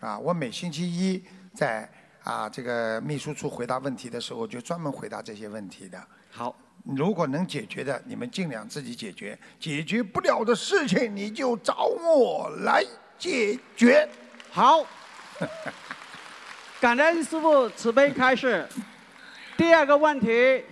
[0.00, 1.22] 啊，我每星期一
[1.54, 1.88] 在
[2.24, 6.04] 啊这个秘书处回答问题的时候，就专门回答这些问题的。
[6.32, 6.54] 好，
[6.84, 12.84] 如果能解决的，你们尽量自己解决；解决不了的事情，你就找我来
[13.16, 14.08] 解决。
[14.50, 14.84] 好，
[16.80, 18.68] 感恩师傅慈悲开示。
[19.56, 20.62] 第二个问题，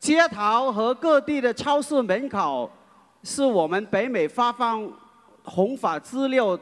[0.00, 2.68] 街头和各地的超市门口
[3.22, 4.90] 是我们北美发放
[5.44, 6.58] 红法资料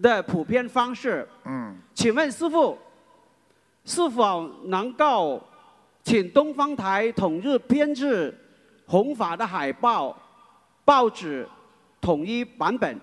[0.00, 1.28] 的普遍方式。
[1.44, 2.78] 嗯，请问师傅，
[3.84, 5.42] 是否能够
[6.04, 8.32] 请东方台统一编制
[8.86, 10.16] 红法的海报、
[10.84, 11.48] 报纸
[12.00, 13.00] 统一版本？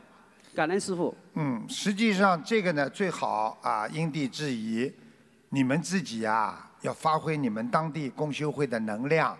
[0.55, 1.13] 感恩师傅。
[1.33, 4.91] 嗯，实际上这个呢，最好啊因地制宜，
[5.49, 9.37] 你们自己啊要发挥你们当地公修会的能量。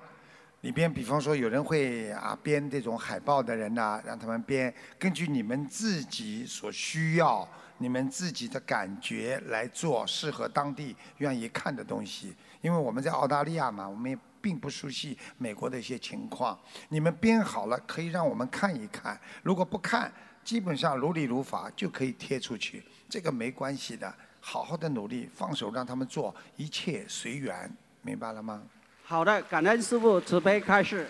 [0.61, 12.35] 里边比方说有人会啊编这种海报的人呐、让他们编，根据你们自己所需要、你们自己的感觉来做适合当地愿意看的东西。
[12.59, 16.59] 因为我们在澳大利亚嘛，我们也并不熟悉美国的一些情况。
[16.89, 19.17] 你们编好了，可以让我们看一看。
[19.41, 20.11] 如果不看，
[20.43, 24.13] 基本上如理如法就可以贴出去，这个没关系的。
[24.41, 27.71] 好好的努力，放手让他们做，一切随缘，
[28.01, 28.61] 明白了吗？
[29.03, 31.07] 好的，感恩师傅慈悲开示。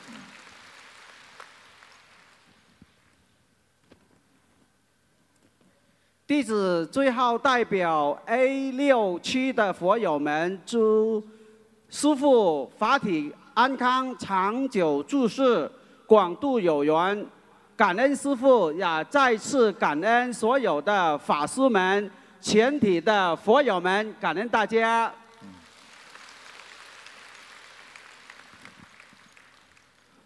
[6.25, 11.27] 弟子最后代表 A 六区的佛友们祝
[11.89, 15.69] 师父法体安康、长久住世、
[16.05, 17.25] 广度有缘。
[17.75, 22.11] 感恩师父，也再次感恩所有的法师们、
[22.41, 25.11] 全体的佛友们，感恩大家。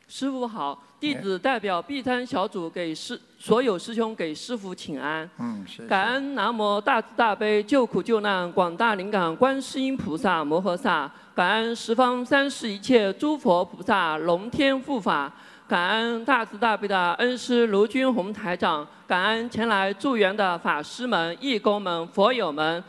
[0.07, 5.27] 师傅好，弟子代表 B 三小组给师所有师兄给师傅请安。
[5.39, 5.87] 嗯，是。
[5.87, 15.33] 感恩南无大慈大悲救苦救难广大灵感观世音菩萨摩诃萨，感恩十方三世一切诸佛菩萨龙天护法。
[15.65, 22.83] 感恩大慈大悲的恩师卢军宏台长，感恩前来助缘的法师们、义工们、佛友们。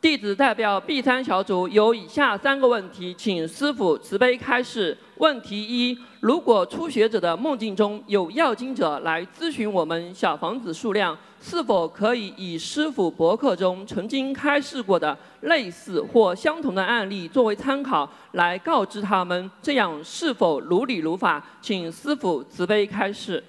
[0.00, 4.96] 弟子代表 B 三小组有以下三个问题，请师傅慈悲开示。
[5.18, 21.44] 问题一：如果初学者的梦境中有要经者来咨询我们小房子数量，是否可以以师傅博客中曾经开示过的类似或相同的案例作为参考，来告知他们，这样是否如理如法？
[21.60, 23.42] 请师傅慈悲开示。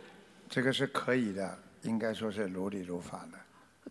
[0.50, 3.38] 这个是可以的，应该说是如理如法的。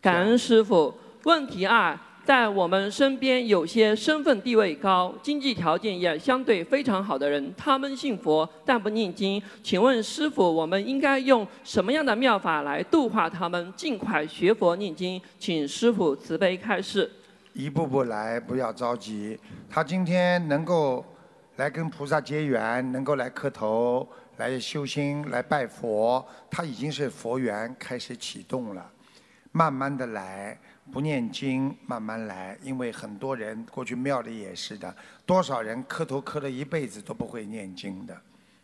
[0.00, 0.92] 感恩师傅。
[1.24, 1.96] 问题二。
[2.24, 9.42] 在我们身边有些身份地位高、经济条件也相对非常好的人，他们信佛但不念经。
[9.60, 15.20] 请问师傅，我们应该用什么样的妙法来度化他们，尽快学佛念经？
[15.36, 17.10] 请师傅慈悲开示。
[17.54, 19.36] 一步步来，不要着急。
[19.68, 21.04] 他今天能够
[21.56, 28.90] 来跟菩萨结缘，能够来磕头、来修心、来拜佛，他已经是佛缘开始启动了，
[29.50, 30.56] 慢慢的来。
[30.92, 38.14] 不念经，慢慢来，因为很多人过去庙里也是的，多少人磕头磕了一辈子都不会念经的，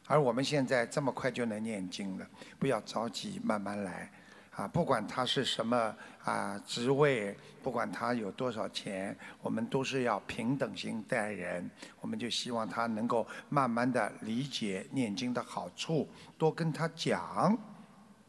[0.07, 2.27] 而我们现在这么快就能念经了，
[2.59, 4.11] 不要着急，慢慢来，
[4.51, 11.71] 啊，不管他是什么啊职位，不管他有多少钱，我们都是要平等心待人，
[12.03, 16.07] 我们就希望他能够慢慢的理解念经的好处，
[16.37, 17.57] 多跟他讲，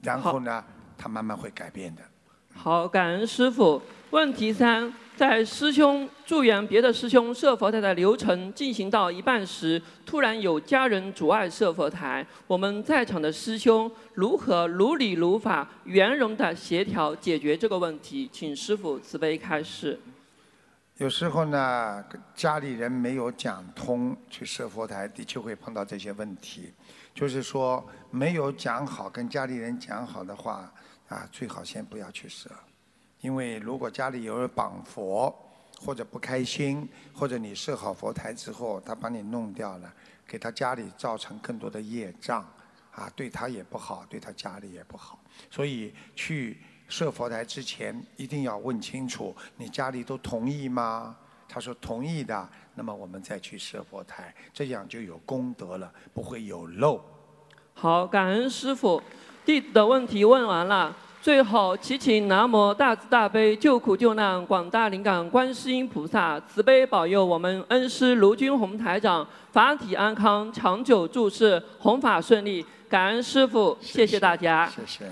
[0.02, 0.64] 然后呢，
[0.97, 2.02] 他慢慢会改变的。
[2.56, 3.82] 好，感恩师傅。
[4.12, 18.28] 问题三，在师兄助缘别的师兄设佛台的流程进行到一半时，突然有家人阻碍设佛台，我们在场的师兄如何如理如法、圆融的协调解决这个问题？
[18.32, 20.00] 请师傅慈悲开示。
[20.97, 22.04] 有时候呢，
[22.36, 26.74] 家里人没有讲通去设佛台，的确会碰到这些问题。
[27.14, 30.70] 就是说，没有讲好，跟家里人讲好的话。
[31.10, 32.49] 啊，最好先不要去设，
[33.22, 35.34] 因为如果家里有人绑佛，
[35.82, 39.91] 或者不开心，或者你设好佛台之后，他把你弄掉了，
[40.28, 42.47] 给他家里造成更多的业障，
[42.91, 45.20] 啊，对他也不好，对他家里也不好。
[45.49, 46.57] 所以去
[46.88, 51.18] 设佛台之前，一定要问清楚，你家里都同意吗？
[51.47, 57.03] 他说同意的，那么我们再去设佛台，这样就有功德了，不会有漏。
[57.74, 59.01] 好，感恩师傅。
[59.50, 72.64] 弟子的问题问完了，最后祈请南无大慈大悲救苦救难广大灵感观世音菩萨慈悲保佑我们恩师卢军宏台长法体安康、长久住世、弘法顺利。
[72.88, 74.70] 感恩师父，谢谢大家。
[74.70, 75.12] 谢谢。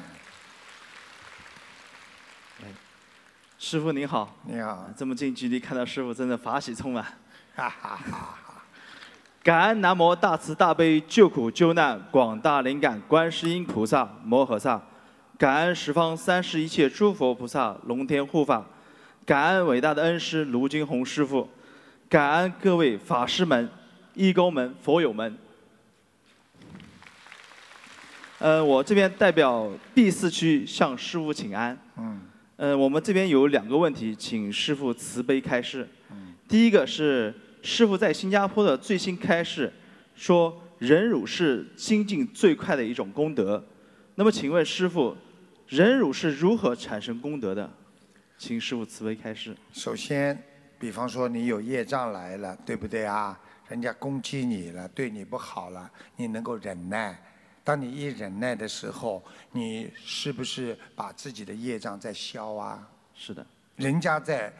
[3.57, 4.35] 师傅您好。
[4.43, 4.87] 你好。
[4.95, 7.03] 这么近距离看到师傅，真的法喜充满。
[7.57, 8.46] 哈哈哈。
[9.47, 14.81] 感恩南无大慈大悲救苦救难广大灵感观世音菩萨摩诃萨，
[15.37, 18.65] 感恩十方三世一切诸佛菩萨龙天护法，
[19.25, 21.47] 感恩伟大的恩师卢金红师傅，
[22.09, 23.69] 感恩各位法师们、
[24.15, 25.37] 义工们、佛友们。
[28.39, 31.79] 呃，我这边代表 B 四区向师傅请安。
[31.95, 32.19] 嗯。
[32.57, 35.87] 呃，我们这边有两个问题，请师傅慈悲开示。
[36.11, 36.35] 嗯。
[36.49, 37.33] 第一个是。
[37.61, 39.73] 师傅在新加坡的最新开示
[40.15, 43.63] 说，忍辱是精进最快的一种功德。
[44.15, 45.15] 那么，请问师傅，
[45.67, 47.69] 忍辱是如何产生功德的？
[48.37, 49.55] 请师傅慈悲开示。
[49.73, 50.41] 首先，
[50.79, 53.39] 比方说你有业障来了，对不对啊？
[53.67, 57.19] 人家攻击你了，对你不好了，你能够忍耐。
[57.63, 62.87] 当你一忍耐的时候，你是不是把自己的业障在消啊？
[63.13, 63.45] 是的。
[63.75, 64.53] 人家在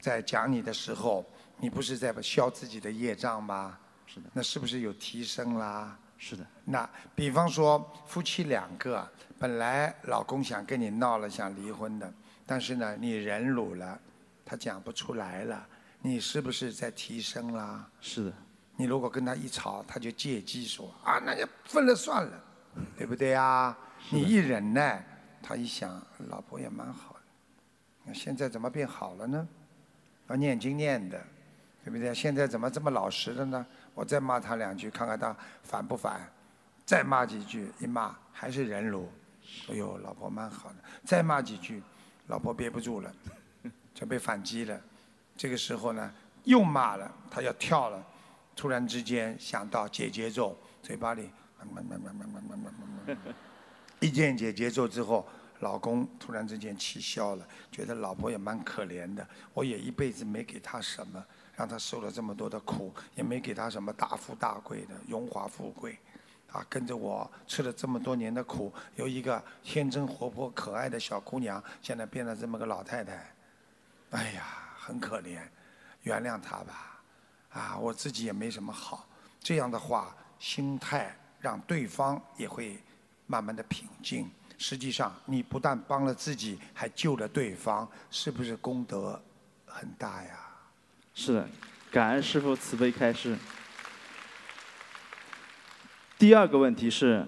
[0.00, 1.24] 在讲你的时候。
[1.60, 3.78] 你不是在消自己的业障吗？
[4.06, 4.30] 是的。
[4.32, 5.98] 那是不是有提升啦？
[6.16, 6.46] 是的。
[6.64, 9.06] 那比方说夫妻两个，
[9.38, 12.12] 本来老公想跟你闹了，想离婚的，
[12.46, 14.00] 但是呢，你忍辱了，
[14.44, 15.66] 他讲不出来了，
[16.00, 17.88] 你是不是在提升啦？
[18.00, 18.32] 是的。
[18.76, 22.44] 你如果跟他一吵，他就借机说啊，那就分了算了，
[22.96, 23.76] 对不对啊？
[24.10, 25.04] 你一忍耐，
[25.42, 27.20] 他一想，老婆也蛮好的，
[28.04, 29.48] 那现在怎么变好了呢？
[30.28, 31.20] 要念经念的，
[31.88, 32.14] 对不对？
[32.14, 33.66] 现在怎么这么老实了呢？
[33.94, 36.20] 我再骂他两句，看看他烦不烦？
[36.84, 39.10] 再骂几句，一骂还是忍辱。
[39.70, 40.76] 哎呦，老婆蛮好的。
[41.02, 41.82] 再骂几句，
[42.26, 43.10] 老婆憋不住了，
[43.94, 44.78] 就被反击了。
[45.34, 46.12] 这个时候呢，
[46.44, 48.06] 又骂了，他要跳了。
[48.54, 51.30] 突然之间想到解节奏，嘴巴里
[54.00, 55.26] 一念解节奏之后，
[55.60, 59.26] 老公突然之间气消了，觉得老婆也蛮可怜的。
[59.54, 61.24] 我也一辈子没给她什么，
[61.58, 65.98] 让她受了这么多的苦，也没给她什么大富大贵的荣华富贵，
[66.52, 73.34] 啊，跟着我吃了这么多年的苦，由一个天真活泼可爱的小姑娘，现在变了这么个老太太，
[74.10, 74.44] 哎呀，
[74.78, 75.40] 很可怜，
[76.02, 77.02] 原谅她吧。
[77.50, 79.04] 啊，我自己也没什么好，
[79.40, 82.78] 这样的话，心态让对方也会
[83.26, 84.30] 慢慢的平静。
[84.58, 89.20] 实际上，你不但帮了自己，还救了对方，是不是功德
[89.66, 90.47] 很大呀？
[91.20, 91.48] 是的，
[91.90, 93.36] 感恩师父慈悲开示。
[96.16, 97.26] 第二个问题是，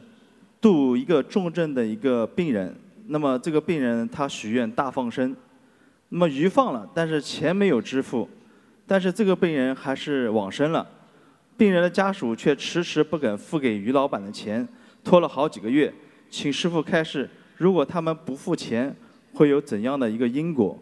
[0.61, 2.73] 度一个重症的一个病人，
[3.09, 5.35] 那么这个病人他许愿大放生，
[6.11, 8.31] 那么鱼放了，但是钱没有支付。
[8.87, 10.89] 但是这个病人还是往生了，
[11.57, 14.67] 病人的家属却迟迟不肯付给于老板的钱，
[15.03, 15.93] 拖了好几个月，
[16.31, 18.95] 请师傅开示，如果他们不付钱，
[19.35, 20.81] 会有怎样的一个因果？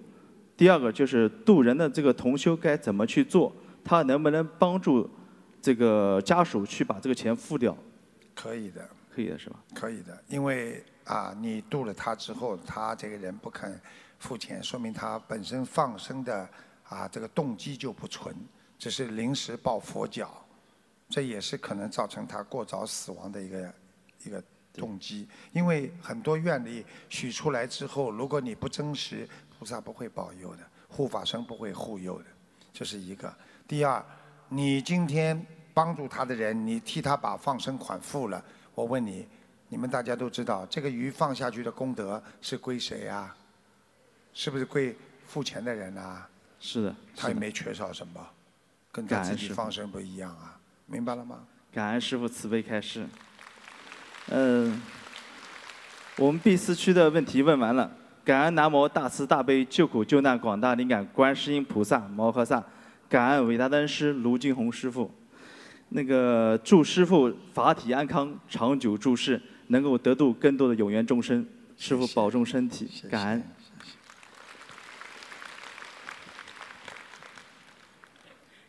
[0.58, 3.50] 第二个就是渡人的这个同修该怎么去做？
[3.82, 5.08] 他能不能帮助
[5.62, 7.74] 这个家属去把这个钱付掉？
[8.34, 9.58] 可以的，可以的是吧？
[9.72, 13.80] 可以的，因为啊，你渡了他之后，他这个人不肯
[14.18, 16.48] 付钱，说明他本身放生的。
[16.88, 18.34] 啊，这个动机就不纯，
[18.78, 20.42] 只是临时抱佛脚，
[21.10, 23.74] 这也是可能造成他过早死亡的一个
[24.24, 24.42] 一个
[24.72, 25.28] 动机。
[25.52, 29.28] 因为很多愿力许出来之后，如果你不真实，
[29.58, 32.24] 菩萨不会保佑的，护法神不会护佑的，
[32.72, 33.34] 这是一个。
[33.66, 34.04] 第二，
[34.48, 35.44] 你今天
[35.74, 38.42] 帮助他的人，你替他把放生款付了，
[38.74, 39.26] 我问你，
[39.68, 43.36] 你们大家都知道，这个鱼放下去的功德是归谁啊？
[44.32, 44.96] 是不是归
[45.26, 46.28] 付钱的人啊？
[46.60, 48.24] 是的，他也没缺少什么，
[48.92, 51.44] 跟他自己放生不一样啊，明白了吗？
[51.72, 53.06] 感恩师傅慈悲开示。
[54.28, 54.80] 嗯，
[56.16, 57.90] 我们 B 四区的问题问完了，
[58.28, 62.62] 感恩南无大慈大悲救苦救难广大灵感观世音菩萨摩诃萨，
[63.08, 65.10] 感恩伟大的恩师卢金红师傅，
[65.88, 71.48] 那个祝师傅法体安康，长久住世，能够得度更多的有缘众生，
[71.78, 73.42] 师傅保重身体，感恩。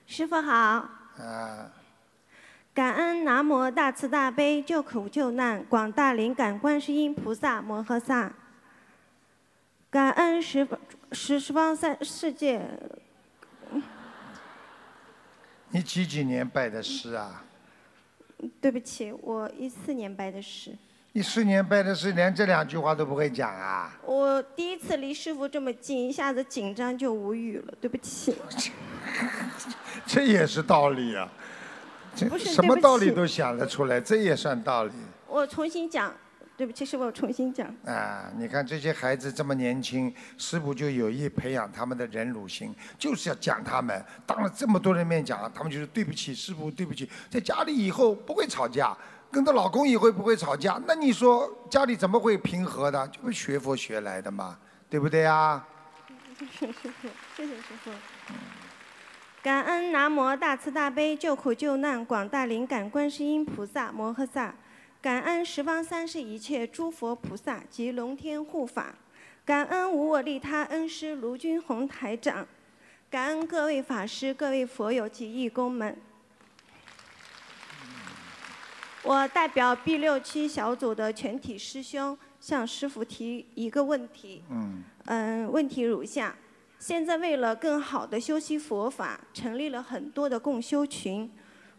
[0.08, 0.54] 师傅好。
[0.54, 0.90] 啊。
[2.74, 8.32] 感恩南无大慈大悲救苦救难广大灵感观世音菩萨摩诃萨。
[9.92, 10.68] 感恩十
[11.12, 12.62] 十十方三世界。
[15.72, 17.44] 你几几年拜的师啊？
[18.62, 20.76] 对不起，我一四年拜的师。
[21.14, 23.92] 一四年拜的师，连这两句话都不会讲啊？
[24.06, 28.36] 我第一次离师傅这么近，一下子紧张就无语了，对不起。
[30.06, 31.28] 这也是道理啊！
[32.16, 34.92] 这什么道理都想得出来，这也算道理。
[35.28, 36.14] 我重新讲，
[36.60, 37.74] 对不起，师傅，我重新讲。
[37.86, 44.04] 啊，你看这些孩子这么年轻，师傅就有意培养他们的忍辱心，就是要讲他们。
[44.26, 47.10] 当了这么多人面讲，他们就是对不起师傅，对不起。
[47.30, 48.94] 在家里以后不会吵架，
[49.32, 50.78] 跟着老公以后不会吵架？
[50.86, 53.08] 那你说家里怎么会平和的？
[53.08, 54.60] 就是学佛学来的嘛，
[54.90, 55.66] 对不对啊？
[56.38, 57.08] 谢谢师傅，
[57.38, 57.92] 谢谢师傅。
[59.42, 64.54] 感恩南无大慈大悲救苦救难广大灵感观世音菩萨摩诃萨，
[65.02, 68.94] 感恩十方三世一切诸佛菩萨及龙天护法，
[69.46, 72.46] 感恩无我利他恩师卢军宏台长，
[73.10, 75.98] 感恩各位法师、各位佛友及义工们。
[79.04, 84.44] 我代表 B 六区小组的全体师兄向师傅提一个问题。
[84.50, 84.84] 嗯。
[85.06, 86.36] 嗯，问题如下。
[86.78, 91.32] 现在为了更好的修习佛法，成立了很多的共修群。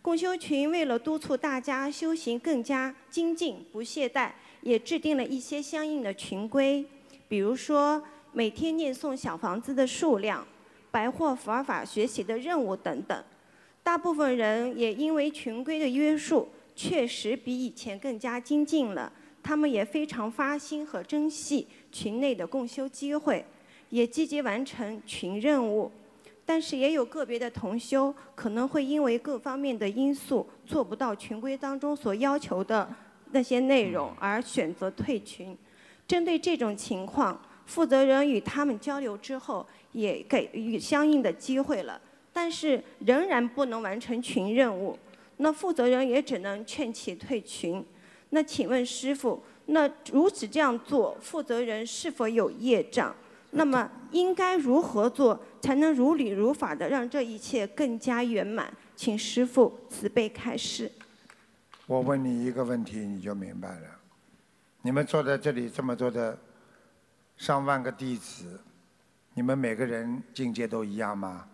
[0.02, 4.31] 共修群为了督促大家修行更加精进、不懈怠，
[4.62, 6.82] 也制定了一些相应的群规，
[7.28, 8.02] 比如说
[8.32, 10.47] 每天念诵小房子的数量、
[10.90, 13.24] 白货佛法学习的任务等等。
[13.82, 19.12] 大部分人也因为群规的约束，确实比以前更加精进了。
[19.43, 23.44] 他们也非常发心和珍惜群内的共修机会，
[23.90, 25.90] 也积极完成群任务。
[26.51, 32.93] 但是也有个别的同修可能会因为各方面的因素做不到群规当中所要求的
[33.31, 35.56] 那些内容而选择退群。
[36.09, 42.01] 针对这种情况，负责人与他们交流之后，也给予相应的机会了，
[42.32, 44.98] 但是仍然不能完成群任务，
[45.36, 47.81] 那负责人也只能劝其退群。
[48.31, 53.14] 那请问师傅，那如此这样做，负责人是否有业障？
[53.52, 58.73] 那么应该如何做才能如理如法的让这一切更加圆满？
[58.97, 60.91] 请师傅慈悲开示。
[61.87, 63.87] 我问你一个问题，你就明白了。
[64.82, 66.39] 你们坐在这里这么多的
[67.37, 68.61] 上万个弟子，
[69.35, 71.47] 你们每个人境界都一样吗？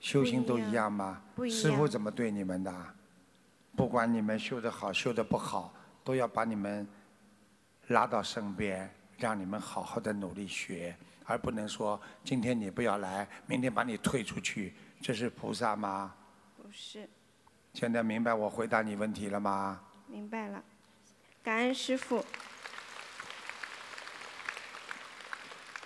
[0.00, 1.22] 修行都一样吗？
[1.50, 2.72] 师傅怎么对你们的？
[3.76, 5.74] 不管你们修得好修得不好，
[6.04, 6.86] 都要把你们
[7.88, 10.94] 拉到身边，让你们好好的努力学，
[11.24, 16.14] 而不能说今天你不要来，明天把你退出去，这是菩萨吗？
[16.56, 17.08] 不是，
[17.72, 19.80] 现在明白我回答你问题了吗？
[20.06, 20.62] 明白了，
[21.42, 22.24] 感恩师傅。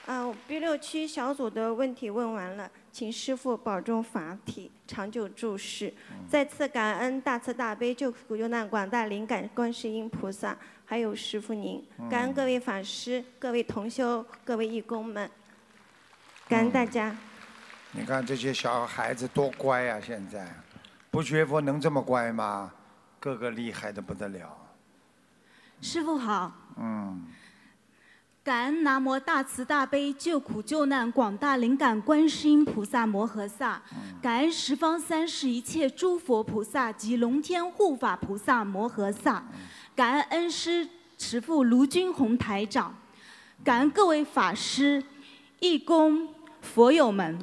[0.06, 5.92] 啊，B 六区小组的问题问完了，请师傅保重法体，长久住世。
[6.26, 10.56] 再次感恩大慈大悲救苦救难广大灵感观世音菩萨，
[10.90, 15.30] 还有师傅您，感恩各位法师、各位同修、各位义工们，
[16.48, 17.14] 感恩大家。
[17.92, 20.50] 你看这些小孩子多乖呀、现在。
[21.10, 22.72] 不学佛能这么乖吗？
[23.20, 24.56] 个个厉害的不得了。
[25.82, 27.22] 师傅好，嗯，
[28.42, 33.82] 感恩南无大慈大悲救苦救难广大灵感观世音菩萨摩诃萨，
[34.22, 39.44] 感恩十方三世一切诸佛菩萨及龙天护法菩萨摩诃萨，
[39.98, 42.96] 感恩恩师慈父卢军宏台长，
[43.64, 45.02] 感恩各位法师、
[45.58, 47.36] 义工、佛友们。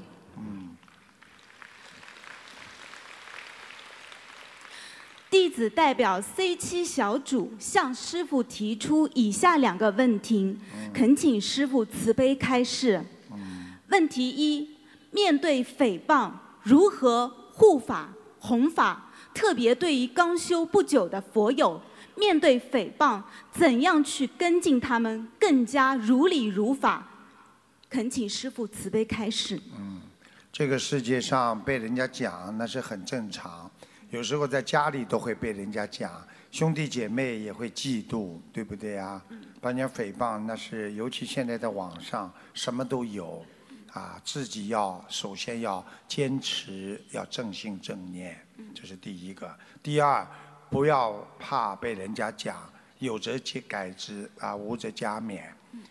[5.30, 10.58] 弟子代表 C 七小组向师傅提出以下两个问题，
[10.94, 13.04] 恳请师傅慈悲开示。
[13.90, 14.78] 问题一：
[15.12, 16.32] 面对诽谤，
[16.64, 19.12] 如何护法弘法？
[19.34, 21.82] 特别对于刚修不久的佛友，
[22.16, 23.22] 面对诽谤，
[23.52, 27.08] 怎样去跟进他们，更加如理如法？
[27.90, 29.62] 恳请师傅慈悲开示。
[30.52, 33.70] 这个世界上被人家讲那是很正常，
[34.10, 39.22] 有时候在家里都会被人家讲，兄弟姐妹也会嫉妒，对不对啊？
[39.60, 43.46] 把人家诽谤那是，尤其现在在网上什么都有，
[43.92, 48.40] 啊，自己要首先要坚持，要正信正念，
[48.74, 49.54] 这是第一个。
[49.84, 50.26] 第二，
[50.70, 52.70] 不要怕被人家讲，
[53.00, 55.42] 有则且改之，啊，无则加勉。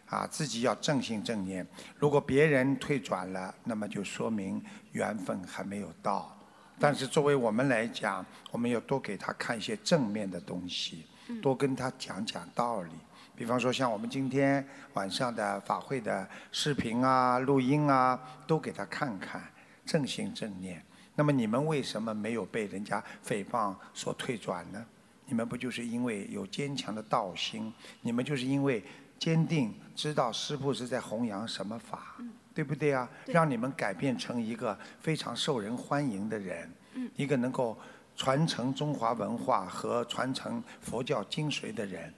[0.06, 1.66] 啊，自己要正信正念。
[1.98, 6.34] 如果别人退转了，那么就说明缘分还没有到。
[6.80, 11.06] 但是作为我们来讲，我们要多给他看一些正面的东西，
[11.42, 12.90] 多跟他讲讲道理。
[13.36, 19.42] 比方说，像我们今天晚上的法会的视频啊、录音啊，都给他看看，
[19.84, 20.82] 正信正念。
[21.14, 24.84] 那么你们为什么没有被人家诽谤所退转呢？
[25.26, 27.72] 你们不就是因为有坚强的道心？
[28.02, 28.82] 你们就是因为
[29.18, 32.16] 坚定知道师父是在弘扬什么法，
[32.52, 33.08] 对不对啊？
[33.26, 36.70] 让你们改变成一个非常受人欢迎的人，
[37.16, 37.78] 一个能够
[38.16, 42.12] 传承中华文化和传承佛教精髓的人。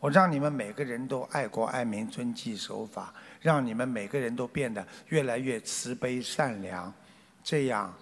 [0.00, 6.90] 我让你们每个人都爱国爱民、遵纪守法，让你们每个人都变得越来越慈悲善良，
[7.44, 7.92] 这样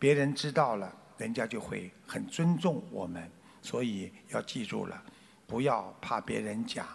[0.00, 3.30] 别人知道了，人家就会很尊重我们。
[3.62, 5.00] 所以要记住了，
[5.46, 6.86] 不要怕别人讲，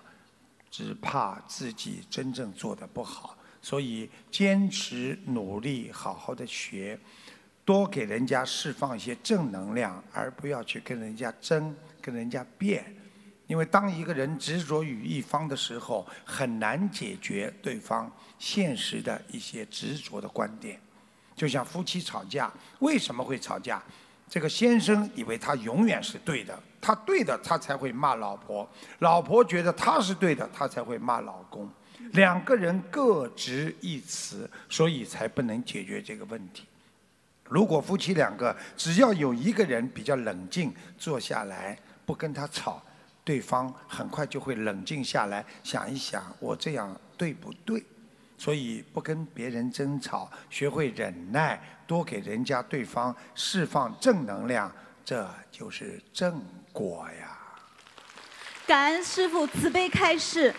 [0.72, 3.38] 只怕自己真正做的不好。
[3.62, 7.00] 所以坚持努力，好好的学，
[7.64, 12.84] 多给人家释放一些正能量，而不要去跟人家争、跟人家辩。
[13.46, 20.80] 因为当一个人执着于一方的时候，很难解决对方现实的一些执着的观点。
[21.36, 23.82] 就像夫妻吵架，为什么会吵架？
[24.28, 28.68] 这个先生以为他永远是对的，他对的，他才会骂老婆；
[29.00, 31.70] 老婆觉得他是对的，他才会骂老公。
[32.14, 36.66] 两个人各执一词，所以才不能解决这个问题。
[37.48, 42.82] 如果夫妻两个只要有一个人比较冷静，坐下来不跟他吵，
[43.24, 47.84] 对方很快就会冷静下来，想一想我这样对不对？
[48.38, 54.72] 所以不跟别人争吵，学会忍耐，多给人家对方释放正能量，
[55.04, 56.42] 这就是正
[56.74, 57.38] 果呀。
[58.68, 60.54] 感恩师父慈悲开示。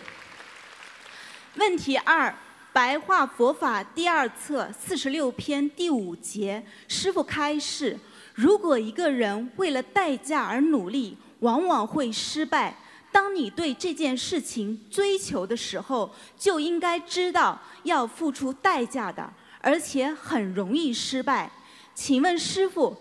[1.56, 2.34] 问题二：
[2.72, 7.98] 白话佛法第二册四十六篇第五节，师父开示：
[8.34, 12.74] 如果一个人为了代价而努力，往往会失败。
[13.16, 19.26] 当你对这件事情追求的时候，就应该知道要付出代价的，
[19.62, 21.50] 而且很容易失败。
[21.94, 22.94] 请问师傅，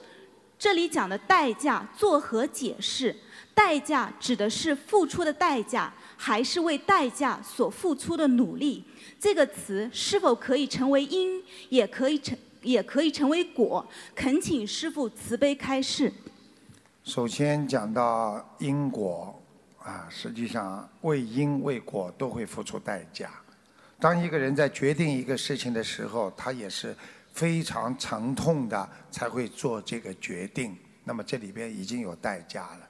[0.58, 3.14] 这里讲的代价作何解释？
[3.54, 8.86] 代价指的是付出的代价，还是为代价所付出的努力？
[9.20, 13.86] 这个词是否可以成为因，也可以成，也可以成为果？
[14.16, 16.14] 恳请师傅慈悲开示。
[17.04, 19.42] 首先讲到因果
[19.86, 23.30] 啊，实际上为因为果都会付出代价。
[24.00, 26.96] 当一个人在决定一个事情的时候，他也是
[27.32, 30.76] 非常疼痛的才会做这个决定。
[31.04, 32.90] 那么这里边已经有代价了。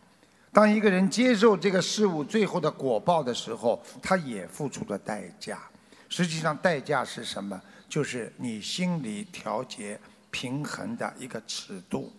[0.54, 5.60] 当一个人接受这个事物最后的果报的时候，他也付出了代价。
[6.08, 7.62] 实际上，代价是什么？
[7.90, 10.00] 就是你心理调节
[10.32, 12.10] 平衡的一个尺度。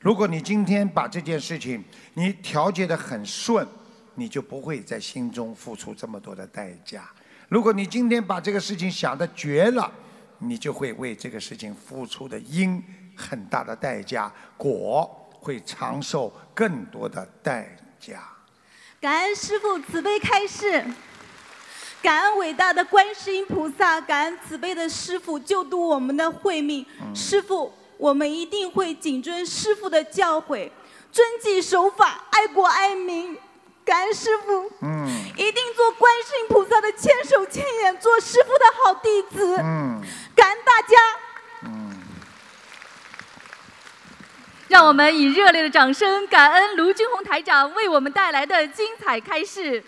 [0.00, 1.84] 如果你今天把这件事情
[2.14, 3.66] 你调节得很顺，
[4.14, 7.10] 你就不会在心中付出这么多的代价。
[7.48, 9.92] 如果你今天把这个事情想得绝了，
[10.38, 12.82] 你就会为这个事情付出的因
[13.14, 18.28] 很大的代价，果会长寿更多的代价。
[19.00, 20.84] 感恩师父慈悲开示，
[22.00, 26.86] 感恩伟大的观世音菩萨，感恩慈悲的师父救度我们的慧命。
[27.14, 30.70] 师父，我们一定会谨遵师父的教诲，
[31.10, 33.36] 遵纪守法，爱国爱民。
[33.84, 39.56] 感恩师傅，嗯一定做观世音菩萨的千手千眼，做师傅的好弟子。
[39.58, 40.00] 嗯
[40.34, 40.96] 感恩大家。
[44.68, 49.84] 让我们以热烈的掌声，感恩卢军红台长为我们带来的精彩开示。